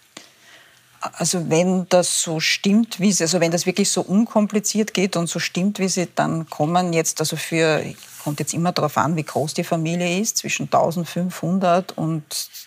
Also 1.01 1.51
wenn 1.51 1.89
das 1.89 2.23
so 2.23 2.39
stimmt, 2.39 3.01
wie 3.01 3.11
sie, 3.11 3.25
also 3.25 3.41
wenn 3.41 3.51
das 3.51 3.67
wirklich 3.67 3.91
so 3.91 4.03
unkompliziert 4.03 4.95
geht 4.95 5.17
und 5.17 5.29
so 5.29 5.41
stimmt, 5.41 5.81
wie 5.81 5.89
sie 5.89 6.07
dann 6.15 6.49
kommen 6.49 6.93
jetzt, 6.93 7.19
also 7.19 7.35
für 7.35 7.83
kommt 8.23 8.41
jetzt 8.41 8.55
immer 8.55 8.73
darauf 8.73 8.97
an, 8.97 9.17
wie 9.17 9.25
groß 9.25 9.55
die 9.55 9.65
Familie 9.65 10.21
ist, 10.21 10.39
zwischen 10.39 10.65
1500 10.65 11.97
und 11.99 12.23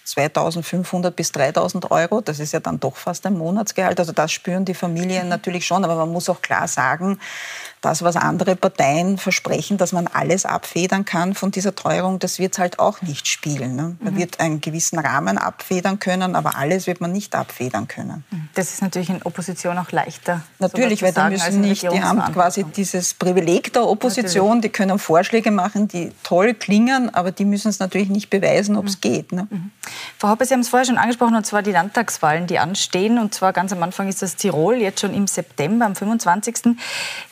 2500 0.06 1.16
bis 1.16 1.32
3000 1.32 1.92
Euro. 1.92 2.22
Das 2.22 2.40
ist 2.40 2.52
ja 2.52 2.60
dann 2.60 2.80
doch 2.80 2.98
fast 2.98 3.26
ein 3.26 3.38
Monatsgehalt. 3.38 4.00
Also 4.00 4.12
das 4.12 4.32
spüren 4.32 4.66
die 4.66 4.74
Familien 4.74 5.30
natürlich 5.30 5.66
schon. 5.66 5.84
Aber 5.84 5.96
man 5.96 6.12
muss 6.12 6.30
auch 6.30 6.42
klar 6.42 6.68
sagen, 6.68 7.20
das, 7.86 8.02
was 8.02 8.16
andere 8.16 8.56
Parteien 8.56 9.18
versprechen, 9.18 9.78
dass 9.78 9.92
man 9.92 10.08
alles 10.08 10.46
abfedern 10.46 11.06
kann 11.06 11.36
von 11.36 11.52
dieser 11.52 11.76
Teuerung, 11.76 12.18
das 12.18 12.40
wird 12.40 12.58
halt 12.58 12.80
auch 12.80 13.02
nicht 13.04 13.28
spielen. 13.28 13.76
Ne? 13.76 13.96
Man 14.00 14.16
mhm. 14.16 14.18
wird 14.18 14.40
einen 14.40 14.60
gewissen 14.60 14.98
Rahmen 14.98 15.38
abfedern 15.38 16.00
können, 16.00 16.36
aber 16.36 16.58
alles 16.58 16.88
wird 16.88 17.00
man 17.00 17.12
nicht 17.12 17.36
abfedern 17.36 17.88
können. 17.88 18.24
Mhm. 18.32 18.50
Das 18.56 18.72
ist 18.74 18.82
natürlich 18.82 19.10
in 19.10 19.22
Opposition 19.22 19.78
auch 19.78 19.92
leichter. 19.92 20.42
Natürlich, 20.58 21.04
weil 21.04 21.14
die 21.14 21.22
müssen 21.30 21.62
nicht, 21.62 21.84
die 21.84 22.02
haben 22.02 22.22
quasi 22.34 22.64
dieses 22.64 23.14
Privileg 23.14 23.72
der 23.74 23.88
Opposition, 23.88 24.58
natürlich. 24.58 24.62
die 24.64 24.70
können 24.70 25.00
Vorschläge 25.00 25.45
machen, 25.52 25.88
die 25.88 26.12
toll 26.24 26.54
klingen, 26.54 27.14
aber 27.14 27.32
die 27.32 27.46
müssen 27.46 27.70
es 27.70 27.80
natürlich 27.80 28.10
nicht 28.10 28.30
beweisen, 28.30 28.76
ob 28.76 28.86
es 28.86 28.98
mhm. 28.98 29.02
geht. 29.02 29.32
Ne? 29.32 29.48
Mhm. 29.50 29.72
Frau 30.18 30.30
Hoppe, 30.30 30.46
Sie 30.46 30.54
haben 30.54 30.62
es 30.62 30.70
vorher 30.70 30.86
schon 30.86 30.98
angesprochen, 30.98 31.36
und 31.36 31.46
zwar 31.46 31.62
die 31.62 31.72
Landtagswahlen, 31.72 32.48
die 32.48 32.60
anstehen. 32.60 33.18
Und 33.18 33.34
zwar 33.34 33.54
ganz 33.54 33.72
am 33.72 33.82
Anfang 33.84 34.08
ist 34.08 34.22
das 34.22 34.36
Tirol, 34.36 34.76
jetzt 34.76 35.02
schon 35.02 35.14
im 35.14 35.28
September, 35.28 35.86
am 35.86 35.96
25. 35.96 36.76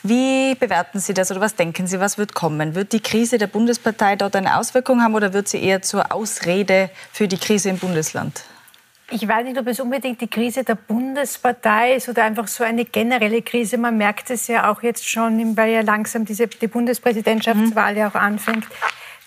Wie 0.02 0.54
bewerten 0.54 1.00
Sie 1.00 1.14
das 1.14 1.30
oder 1.30 1.40
was 1.40 1.54
denken 1.54 1.86
Sie, 1.86 2.00
was 2.00 2.18
wird 2.18 2.34
kommen? 2.34 2.74
Wird 2.74 2.92
die 2.92 3.00
Krise 3.00 3.38
der 3.38 3.46
Bundespartei 3.46 4.16
dort 4.16 4.36
eine 4.36 4.56
Auswirkung 4.58 5.02
haben 5.02 5.14
oder 5.14 5.32
wird 5.32 5.48
sie 5.48 5.62
eher 5.62 5.82
zur 5.82 6.12
Ausrede 6.12 6.90
für 7.12 7.28
die 7.28 7.38
Krise 7.38 7.70
im 7.70 7.78
Bundesland? 7.78 8.44
Ich 9.14 9.28
weiß 9.28 9.44
nicht, 9.44 9.56
ob 9.56 9.68
es 9.68 9.78
unbedingt 9.78 10.20
die 10.20 10.26
Krise 10.26 10.64
der 10.64 10.74
Bundespartei 10.74 11.94
ist 11.94 12.08
oder 12.08 12.24
einfach 12.24 12.48
so 12.48 12.64
eine 12.64 12.84
generelle 12.84 13.42
Krise. 13.42 13.78
Man 13.78 13.96
merkt 13.96 14.28
es 14.30 14.48
ja 14.48 14.72
auch 14.72 14.82
jetzt 14.82 15.08
schon, 15.08 15.56
weil 15.56 15.72
ja 15.72 15.82
langsam 15.82 16.24
diese, 16.24 16.48
die 16.48 16.66
Bundespräsidentschaftswahl 16.66 17.92
mhm. 17.92 17.98
ja 17.98 18.08
auch 18.08 18.16
anfängt 18.16 18.66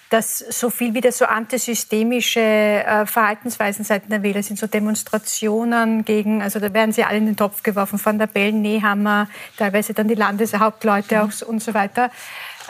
dass 0.10 0.38
so 0.38 0.70
viel 0.70 0.94
wieder 0.94 1.12
so 1.12 1.26
antisystemische 1.26 2.40
äh, 2.40 3.06
Verhaltensweisen 3.06 3.84
seitens 3.84 4.10
der 4.10 4.24
Wähler 4.24 4.42
sind, 4.42 4.58
so 4.58 4.66
Demonstrationen 4.66 6.06
gegen, 6.06 6.42
also 6.42 6.62
da 6.62 6.74
werden 6.74 6.94
sie 6.94 7.04
alle 7.04 7.18
in 7.18 7.26
den 7.26 7.36
Topf 7.36 7.62
geworfen, 7.62 8.00
von 8.00 8.18
der 8.18 8.28
Bellen, 8.28 8.62
Nehammer, 8.62 9.28
teilweise 9.58 9.94
dann 9.94 10.08
die 10.08 10.16
Landeshauptleute 10.16 11.16
mhm. 11.16 11.22
auch 11.22 11.48
und 11.48 11.62
so 11.62 11.74
weiter. 11.74 12.10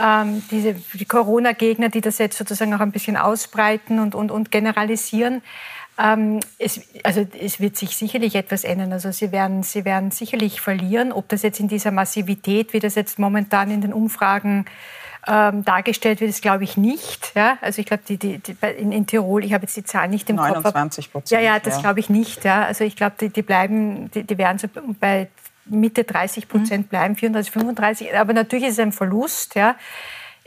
Ähm, 0.03 0.43
diese 0.49 0.73
die 0.93 1.05
Corona-Gegner, 1.05 1.89
die 1.89 2.01
das 2.01 2.17
jetzt 2.17 2.37
sozusagen 2.37 2.73
auch 2.73 2.79
ein 2.79 2.91
bisschen 2.91 3.17
ausbreiten 3.17 3.99
und, 3.99 4.15
und, 4.15 4.31
und 4.31 4.49
generalisieren. 4.49 5.43
Ähm, 5.99 6.39
es, 6.59 6.81
also 7.03 7.25
es 7.39 7.59
wird 7.59 7.75
sich 7.75 7.97
sicherlich 7.97 8.35
etwas 8.35 8.63
ändern. 8.63 8.93
Also 8.93 9.11
sie 9.11 9.31
werden, 9.31 9.63
sie 9.63 9.83
werden 9.83 10.11
sicherlich 10.11 10.61
verlieren. 10.61 11.11
Ob 11.11 11.27
das 11.29 11.41
jetzt 11.41 11.59
in 11.59 11.67
dieser 11.67 11.91
Massivität, 11.91 12.73
wie 12.73 12.79
das 12.79 12.95
jetzt 12.95 13.17
momentan 13.17 13.71
in 13.71 13.81
den 13.81 13.93
Umfragen 13.93 14.65
ähm, 15.27 15.65
dargestellt 15.65 16.21
wird, 16.21 16.29
ist 16.29 16.41
glaube 16.41 16.63
ich 16.63 16.77
nicht. 16.77 17.33
Ja? 17.35 17.57
Also 17.61 17.79
ich 17.79 17.87
glaube, 17.87 18.03
die, 18.07 18.17
die, 18.17 18.37
die, 18.37 18.55
in, 18.77 18.91
in, 18.91 19.07
Tirol, 19.07 19.43
ich 19.43 19.53
habe 19.53 19.63
jetzt 19.63 19.75
die 19.75 19.83
Zahl 19.83 20.07
nicht 20.07 20.29
im 20.29 20.35
29 20.35 21.11
Prozent. 21.11 21.31
Ja, 21.31 21.53
ja, 21.53 21.59
das 21.59 21.75
ja. 21.75 21.81
glaube 21.81 21.99
ich 21.99 22.09
nicht. 22.09 22.45
Ja? 22.45 22.63
Also 22.63 22.83
ich 22.83 22.95
glaube, 22.95 23.15
die, 23.19 23.29
die 23.29 23.41
bleiben, 23.41 24.11
die, 24.11 24.23
die 24.23 24.37
werden 24.37 24.59
so 24.59 24.67
bei 24.99 25.27
Mitte 25.65 26.03
30 26.03 26.47
Prozent 26.47 26.85
mhm. 26.85 26.89
bleiben, 26.89 27.15
34, 27.15 27.51
35. 27.51 28.15
Aber 28.15 28.33
natürlich 28.33 28.65
ist 28.65 28.73
es 28.73 28.79
ein 28.79 28.91
Verlust. 28.91 29.55
Ja? 29.55 29.75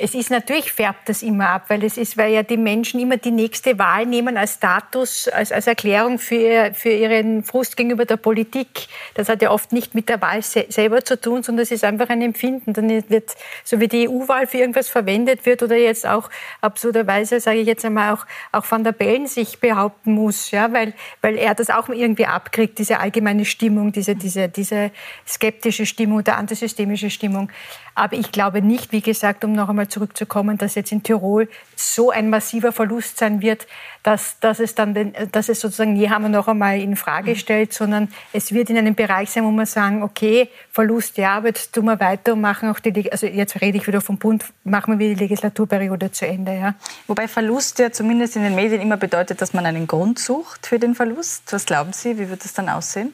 Es 0.02 0.14
ist 0.14 0.30
natürlich 0.30 0.72
färbt 0.72 1.10
das 1.10 1.22
immer 1.22 1.50
ab, 1.50 1.64
weil 1.68 1.84
es 1.84 1.98
ist, 1.98 2.16
weil 2.16 2.32
ja 2.32 2.42
die 2.42 2.56
Menschen 2.56 2.98
immer 3.00 3.18
die 3.18 3.30
nächste 3.30 3.78
Wahl 3.78 4.06
nehmen 4.06 4.38
als 4.38 4.54
Status, 4.54 5.28
als, 5.28 5.52
als 5.52 5.66
Erklärung 5.66 6.18
für, 6.18 6.72
für 6.72 6.88
ihren 6.88 7.44
Frust 7.44 7.76
gegenüber 7.76 8.06
der 8.06 8.16
Politik. 8.16 8.88
Das 9.12 9.28
hat 9.28 9.42
ja 9.42 9.50
oft 9.50 9.74
nicht 9.74 9.94
mit 9.94 10.08
der 10.08 10.22
Wahl 10.22 10.40
se 10.40 10.64
selber 10.70 11.04
zu 11.04 11.20
tun, 11.20 11.42
sondern 11.42 11.64
es 11.64 11.70
ist 11.70 11.84
einfach 11.84 12.08
ein 12.08 12.22
Empfinden. 12.22 12.72
Dann 12.72 12.88
wird, 12.88 13.34
so 13.62 13.78
wie 13.78 13.88
die 13.88 14.08
EU-Wahl 14.08 14.46
für 14.46 14.56
irgendwas 14.56 14.88
verwendet 14.88 15.44
wird 15.44 15.62
oder 15.62 15.76
jetzt 15.76 16.06
auch 16.06 16.30
absurderweise, 16.62 17.38
sage 17.38 17.58
ich 17.58 17.66
jetzt 17.66 17.84
einmal, 17.84 18.14
auch, 18.14 18.24
auch 18.52 18.64
Van 18.70 18.84
der 18.84 18.92
Bellen 18.92 19.26
sich 19.26 19.60
behaupten 19.60 20.14
muss, 20.14 20.50
ja, 20.50 20.72
weil, 20.72 20.94
weil 21.20 21.36
er 21.36 21.54
das 21.54 21.68
auch 21.68 21.90
irgendwie 21.90 22.24
abkriegt, 22.24 22.78
diese 22.78 23.00
allgemeine 23.00 23.44
Stimmung, 23.44 23.92
diese, 23.92 24.16
diese, 24.16 24.48
diese 24.48 24.92
skeptische 25.28 25.84
Stimmung, 25.84 26.24
der 26.24 26.38
antisystemische 26.38 27.10
Stimmung. 27.10 27.50
Aber 27.94 28.16
ich 28.16 28.32
glaube 28.32 28.62
nicht, 28.62 28.92
wie 28.92 29.02
gesagt, 29.02 29.44
um 29.44 29.52
noch 29.52 29.68
einmal 29.68 29.89
zurückzukommen, 29.90 30.58
dass 30.58 30.74
jetzt 30.74 30.92
in 30.92 31.02
Tirol 31.02 31.48
so 31.76 32.10
ein 32.10 32.30
massiver 32.30 32.72
Verlust 32.72 33.18
sein 33.18 33.42
wird, 33.42 33.66
dass, 34.02 34.38
dass 34.40 34.60
es 34.60 34.74
dann, 34.74 34.94
den, 34.94 35.14
dass 35.32 35.48
es 35.48 35.60
sozusagen 35.60 35.92
Nehammer 35.92 36.28
noch 36.28 36.48
einmal 36.48 36.80
in 36.80 36.96
Frage 36.96 37.32
mhm. 37.32 37.36
stellt, 37.36 37.72
sondern 37.72 38.08
es 38.32 38.52
wird 38.52 38.70
in 38.70 38.78
einem 38.78 38.94
Bereich 38.94 39.30
sein, 39.30 39.44
wo 39.44 39.50
man 39.50 39.66
sagen, 39.66 40.02
okay, 40.02 40.48
Verlust, 40.70 41.18
ja, 41.18 41.36
aber 41.36 41.48
jetzt 41.48 41.72
tun 41.74 41.84
wir 41.84 42.00
weiter 42.00 42.32
und 42.32 42.40
machen 42.40 42.70
auch 42.70 42.78
die, 42.78 43.12
also 43.12 43.26
jetzt 43.26 43.60
rede 43.60 43.78
ich 43.78 43.86
wieder 43.86 44.00
vom 44.00 44.16
Bund, 44.16 44.44
machen 44.64 44.98
wir 44.98 45.14
die 45.14 45.20
Legislaturperiode 45.20 46.12
zu 46.12 46.26
Ende, 46.26 46.54
ja. 46.54 46.74
Wobei 47.06 47.28
Verlust 47.28 47.78
ja 47.78 47.92
zumindest 47.92 48.36
in 48.36 48.42
den 48.42 48.54
Medien 48.54 48.80
immer 48.80 48.96
bedeutet, 48.96 49.42
dass 49.42 49.52
man 49.52 49.66
einen 49.66 49.86
Grund 49.86 50.18
sucht 50.18 50.66
für 50.66 50.78
den 50.78 50.94
Verlust. 50.94 51.52
Was 51.52 51.66
glauben 51.66 51.92
Sie, 51.92 52.18
wie 52.18 52.30
wird 52.30 52.44
das 52.44 52.54
dann 52.54 52.68
aussehen? 52.68 53.12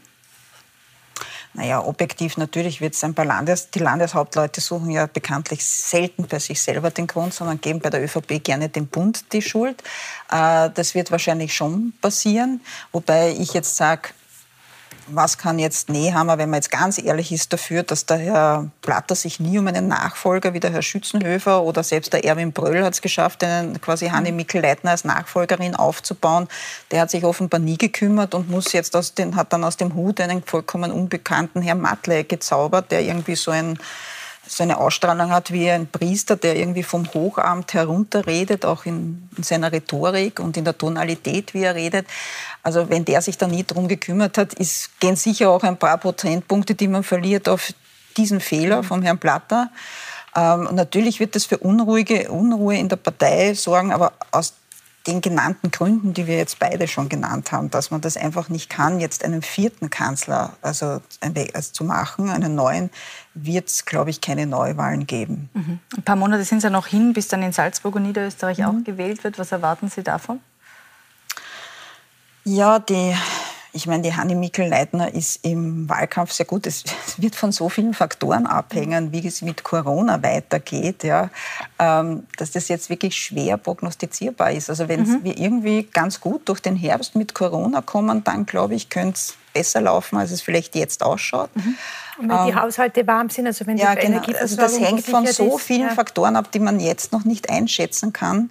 Naja, 1.56 1.82
objektiv 1.82 2.36
natürlich 2.36 2.82
wird 2.82 2.92
es 2.92 3.02
ein 3.02 3.14
paar 3.14 3.24
Landes... 3.24 3.70
Die 3.70 3.78
Landeshauptleute 3.78 4.60
suchen 4.60 4.90
ja 4.90 5.06
bekanntlich 5.06 5.64
selten 5.64 6.26
bei 6.26 6.38
sich 6.38 6.60
selber 6.60 6.90
den 6.90 7.06
Grund, 7.06 7.32
sondern 7.32 7.62
geben 7.62 7.80
bei 7.80 7.88
der 7.88 8.04
ÖVP 8.04 8.44
gerne 8.44 8.68
dem 8.68 8.86
Bund 8.88 9.32
die 9.32 9.40
Schuld. 9.40 9.82
Äh, 10.30 10.68
das 10.74 10.94
wird 10.94 11.10
wahrscheinlich 11.10 11.54
schon 11.54 11.94
passieren. 12.02 12.60
Wobei 12.92 13.30
ich 13.30 13.54
jetzt 13.54 13.74
sage, 13.74 14.10
was 15.08 15.38
kann 15.38 15.58
jetzt 15.58 15.88
Nehammer, 15.88 16.38
wenn 16.38 16.50
man 16.50 16.58
jetzt 16.58 16.70
ganz 16.70 16.98
ehrlich 16.98 17.32
ist, 17.32 17.52
dafür, 17.52 17.82
dass 17.82 18.06
der 18.06 18.18
Herr 18.18 18.70
Platter 18.82 19.14
sich 19.14 19.40
nie 19.40 19.58
um 19.58 19.66
einen 19.66 19.88
Nachfolger 19.88 20.54
wie 20.54 20.60
der 20.60 20.72
Herr 20.72 20.82
Schützenhöfer 20.82 21.62
oder 21.62 21.82
selbst 21.82 22.12
der 22.12 22.24
Erwin 22.24 22.52
Bröll 22.52 22.84
hat 22.84 22.94
es 22.94 23.02
geschafft, 23.02 23.44
einen 23.44 23.80
quasi 23.80 24.08
Hanni 24.08 24.30
mhm. 24.30 24.38
Mikl-Leitner 24.38 24.90
als 24.90 25.04
Nachfolgerin 25.04 25.76
aufzubauen. 25.76 26.48
Der 26.90 27.00
hat 27.02 27.10
sich 27.10 27.24
offenbar 27.24 27.60
nie 27.60 27.78
gekümmert 27.78 28.34
und 28.34 28.50
muss 28.50 28.72
jetzt 28.72 28.96
aus 28.96 29.14
den, 29.14 29.36
hat 29.36 29.52
dann 29.52 29.64
aus 29.64 29.76
dem 29.76 29.94
Hut 29.94 30.20
einen 30.20 30.42
vollkommen 30.42 30.90
unbekannten 30.90 31.62
Herrn 31.62 31.80
Matle 31.80 32.24
gezaubert, 32.24 32.90
der 32.90 33.02
irgendwie 33.02 33.36
so 33.36 33.50
ein 33.50 33.78
so 34.48 34.62
eine 34.62 34.78
Ausstrahlung 34.78 35.30
hat 35.30 35.52
wie 35.52 35.70
ein 35.70 35.86
Priester, 35.86 36.36
der 36.36 36.56
irgendwie 36.56 36.82
vom 36.82 37.12
Hochamt 37.12 37.74
herunterredet, 37.74 38.64
auch 38.64 38.86
in, 38.86 39.28
in, 39.36 39.42
seiner 39.42 39.72
Rhetorik 39.72 40.40
und 40.40 40.56
in 40.56 40.64
der 40.64 40.78
Tonalität, 40.78 41.54
wie 41.54 41.62
er 41.62 41.74
redet. 41.74 42.06
Also 42.62 42.88
wenn 42.88 43.04
der 43.04 43.22
sich 43.22 43.38
da 43.38 43.46
nie 43.46 43.64
drum 43.64 43.88
gekümmert 43.88 44.38
hat, 44.38 44.54
ist, 44.54 44.98
gehen 45.00 45.16
sicher 45.16 45.50
auch 45.50 45.62
ein 45.62 45.76
paar 45.76 45.98
Prozentpunkte, 45.98 46.74
die 46.74 46.88
man 46.88 47.02
verliert 47.02 47.48
auf 47.48 47.72
diesen 48.16 48.40
Fehler 48.40 48.82
vom 48.82 49.02
Herrn 49.02 49.18
Platter. 49.18 49.70
Ähm, 50.34 50.68
natürlich 50.72 51.20
wird 51.20 51.34
das 51.34 51.46
für 51.46 51.58
unruhige 51.58 52.30
Unruhe 52.30 52.76
in 52.76 52.88
der 52.88 52.96
Partei 52.96 53.54
sorgen, 53.54 53.92
aber 53.92 54.12
aus 54.30 54.54
den 55.06 55.20
genannten 55.20 55.70
Gründen, 55.70 56.14
die 56.14 56.26
wir 56.26 56.36
jetzt 56.36 56.58
beide 56.58 56.88
schon 56.88 57.08
genannt 57.08 57.52
haben, 57.52 57.70
dass 57.70 57.90
man 57.90 58.00
das 58.00 58.16
einfach 58.16 58.48
nicht 58.48 58.68
kann, 58.68 59.00
jetzt 59.00 59.24
einen 59.24 59.42
vierten 59.42 59.90
Kanzler 59.90 60.54
also, 60.62 61.00
also 61.20 61.72
zu 61.72 61.84
machen, 61.84 62.30
einen 62.30 62.54
neuen, 62.54 62.90
wird 63.34 63.68
es, 63.68 63.84
glaube 63.84 64.10
ich, 64.10 64.20
keine 64.20 64.46
Neuwahlen 64.46 65.06
geben. 65.06 65.48
Mhm. 65.54 65.78
Ein 65.96 66.02
paar 66.02 66.16
Monate 66.16 66.44
sind 66.44 66.58
es 66.58 66.64
ja 66.64 66.70
noch 66.70 66.86
hin, 66.86 67.12
bis 67.12 67.28
dann 67.28 67.42
in 67.42 67.52
Salzburg 67.52 67.94
und 67.96 68.02
Niederösterreich 68.02 68.58
mhm. 68.58 68.64
auch 68.64 68.84
gewählt 68.84 69.22
wird. 69.24 69.38
Was 69.38 69.52
erwarten 69.52 69.88
Sie 69.88 70.02
davon? 70.02 70.40
Ja, 72.44 72.78
die 72.78 73.14
ich 73.76 73.86
meine, 73.86 74.02
die 74.02 74.14
Hanni 74.14 74.34
Mikl-Leitner 74.34 75.12
ist 75.14 75.44
im 75.44 75.88
Wahlkampf 75.88 76.32
sehr 76.32 76.46
gut. 76.46 76.66
Es 76.66 76.84
wird 77.18 77.36
von 77.36 77.52
so 77.52 77.68
vielen 77.68 77.94
Faktoren 77.94 78.46
abhängen, 78.46 79.12
wie 79.12 79.26
es 79.26 79.42
mit 79.42 79.62
Corona 79.62 80.22
weitergeht, 80.22 81.04
ja, 81.04 81.28
ähm, 81.78 82.26
dass 82.38 82.52
das 82.52 82.68
jetzt 82.68 82.88
wirklich 82.88 83.14
schwer 83.14 83.58
prognostizierbar 83.58 84.52
ist. 84.52 84.70
Also 84.70 84.88
wenn 84.88 85.02
mhm. 85.02 85.24
wir 85.24 85.38
irgendwie 85.38 85.84
ganz 85.84 86.20
gut 86.20 86.48
durch 86.48 86.60
den 86.60 86.74
Herbst 86.74 87.14
mit 87.14 87.34
Corona 87.34 87.82
kommen, 87.82 88.24
dann 88.24 88.46
glaube 88.46 88.74
ich, 88.74 88.88
könnte 88.88 89.16
es 89.16 89.36
besser 89.52 89.82
laufen, 89.82 90.16
als 90.16 90.30
es 90.30 90.40
vielleicht 90.40 90.74
jetzt 90.74 91.02
ausschaut. 91.02 91.54
Mhm. 91.54 91.76
Und 92.18 92.28
wenn 92.30 92.44
die 92.46 92.52
ähm, 92.52 92.62
Haushalte 92.62 93.06
warm 93.06 93.28
sind, 93.28 93.46
also 93.46 93.66
wenn 93.66 93.76
ja, 93.76 93.94
die 93.94 94.06
genau. 94.06 94.22
Also 94.40 94.56
das 94.56 94.80
hängt 94.80 95.04
von 95.04 95.26
so 95.26 95.58
vielen 95.58 95.88
ist, 95.88 95.94
Faktoren 95.94 96.36
ab, 96.36 96.50
die 96.50 96.60
man 96.60 96.80
jetzt 96.80 97.12
noch 97.12 97.24
nicht 97.24 97.50
einschätzen 97.50 98.12
kann. 98.12 98.50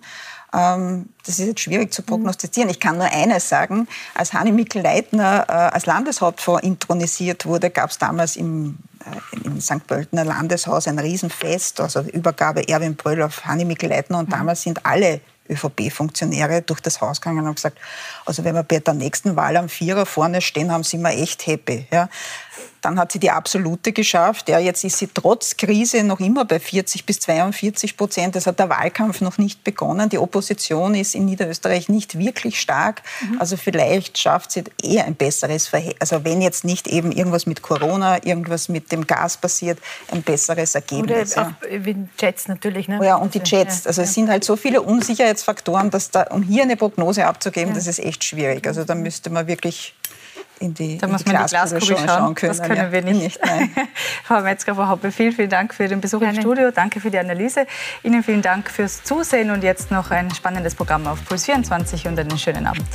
Ähm, 0.55 1.09
das 1.25 1.39
ist 1.39 1.47
jetzt 1.47 1.59
schwierig 1.61 1.93
zu 1.93 2.01
prognostizieren. 2.03 2.69
Ich 2.69 2.79
kann 2.79 2.97
nur 2.97 3.11
eines 3.11 3.49
sagen. 3.49 3.87
Als 4.13 4.33
Hanni 4.33 4.51
Mikl-Leitner 4.51 5.45
äh, 5.47 5.51
als 5.51 5.85
Landeshauptfrau 5.85 6.57
intronisiert 6.59 7.45
wurde, 7.45 7.69
gab 7.69 7.89
es 7.89 7.97
damals 7.97 8.35
im, 8.35 8.77
äh, 9.01 9.45
im 9.45 9.59
St. 9.59 9.85
Pöltener 9.85 10.23
Landeshaus 10.23 10.87
ein 10.87 10.99
Riesenfest, 10.99 11.81
also 11.81 12.01
Übergabe 12.01 12.67
Erwin 12.67 12.95
Bröll 12.95 13.21
auf 13.21 13.45
Hanni 13.45 13.65
Mikl-Leitner. 13.65 14.19
Und 14.19 14.29
mhm. 14.29 14.33
damals 14.33 14.61
sind 14.61 14.85
alle 14.85 15.19
ÖVP-Funktionäre 15.49 16.61
durch 16.61 16.79
das 16.79 17.01
Haus 17.01 17.21
gegangen 17.21 17.39
und 17.39 17.47
haben 17.47 17.55
gesagt, 17.55 17.77
also 18.25 18.43
wenn 18.43 18.55
wir 18.55 18.63
bei 18.63 18.79
der 18.79 18.93
nächsten 18.93 19.35
Wahl 19.35 19.57
am 19.57 19.69
Vierer 19.69 20.05
vorne 20.05 20.41
stehen 20.41 20.71
haben, 20.71 20.83
sind 20.83 21.01
wir 21.01 21.11
echt 21.11 21.45
happy. 21.45 21.87
Ja. 21.91 22.09
Dann 22.81 22.99
hat 22.99 23.11
sie 23.11 23.19
die 23.19 23.31
absolute 23.31 23.93
geschafft. 23.93 24.49
Ja, 24.49 24.59
jetzt 24.59 24.83
ist 24.83 24.97
sie 24.97 25.07
trotz 25.07 25.57
Krise 25.57 26.03
noch 26.03 26.19
immer 26.19 26.45
bei 26.45 26.59
40 26.59 27.05
bis 27.05 27.19
42 27.19 27.97
Prozent. 27.97 28.35
Es 28.35 28.45
hat 28.45 28.59
der 28.59 28.69
Wahlkampf 28.69 29.21
noch 29.21 29.37
nicht 29.37 29.63
begonnen. 29.63 30.09
Die 30.09 30.19
Opposition 30.19 30.93
ist 30.93 31.15
in 31.15 31.25
Niederösterreich 31.25 31.89
nicht 31.89 32.17
wirklich 32.19 32.59
stark. 32.59 33.01
Mhm. 33.21 33.39
Also 33.39 33.57
vielleicht 33.57 34.17
schafft 34.17 34.51
sie 34.51 34.63
eher 34.83 35.05
ein 35.05 35.15
besseres 35.15 35.67
Verhältnis. 35.67 36.11
Also 36.11 36.23
wenn 36.23 36.41
jetzt 36.41 36.63
nicht 36.63 36.87
eben 36.87 37.11
irgendwas 37.11 37.45
mit 37.45 37.61
Corona, 37.61 38.23
irgendwas 38.23 38.69
mit 38.69 38.91
dem 38.91 39.07
Gas 39.07 39.37
passiert, 39.37 39.79
ein 40.11 40.21
besseres 40.21 40.75
Ergebnis. 40.75 41.33
Oder 41.33 41.41
ja. 41.41 41.47
auch 41.47 41.85
wie 41.85 41.95
Jets 42.19 42.47
natürlich. 42.47 42.87
Ne? 42.87 42.99
Oh 43.01 43.03
ja, 43.03 43.15
und 43.15 43.33
die 43.33 43.41
Jets. 43.43 43.87
Also 43.87 44.03
es 44.03 44.13
sind 44.13 44.29
halt 44.29 44.43
so 44.43 44.55
viele 44.55 44.81
Unsicherheitsfaktoren, 44.81 45.89
dass 45.89 46.11
da, 46.11 46.23
um 46.23 46.43
hier 46.43 46.63
eine 46.63 46.77
Prognose 46.77 47.25
abzugeben, 47.25 47.69
ja. 47.69 47.75
das 47.75 47.87
ist 47.87 47.99
echt 47.99 48.23
schwierig. 48.23 48.67
Also 48.67 48.83
da 48.83 48.95
müsste 48.95 49.29
man 49.29 49.47
wirklich 49.47 49.95
in 50.59 50.73
die, 50.73 50.97
da 50.97 51.07
in 51.07 51.11
muss 51.11 51.23
die 51.23 51.31
man 51.31 51.43
die 51.43 51.49
Glaskugel 51.49 51.81
schauen. 51.81 52.07
schauen 52.07 52.35
können. 52.35 52.57
Das 52.57 52.67
können 52.67 52.77
ja. 52.77 52.91
wir 52.91 53.01
nicht. 53.01 53.39
Frau 54.23 54.41
Metzger, 54.41 54.75
Frau 54.75 54.87
Hoppe, 54.87 55.11
vielen, 55.11 55.31
vielen 55.31 55.49
Dank 55.49 55.73
für 55.73 55.87
den 55.87 56.01
Besuch 56.01 56.19
Gerne. 56.19 56.35
im 56.35 56.41
Studio. 56.41 56.71
Danke 56.71 56.99
für 56.99 57.11
die 57.11 57.19
Analyse. 57.19 57.67
Ihnen 58.03 58.23
vielen 58.23 58.41
Dank 58.41 58.69
fürs 58.69 59.03
Zusehen 59.03 59.51
und 59.51 59.63
jetzt 59.63 59.91
noch 59.91 60.11
ein 60.11 60.31
spannendes 60.31 60.75
Programm 60.75 61.07
auf 61.07 61.23
Puls 61.25 61.45
24 61.45 62.07
und 62.07 62.19
einen 62.19 62.37
schönen 62.37 62.67
Abend. 62.67 62.85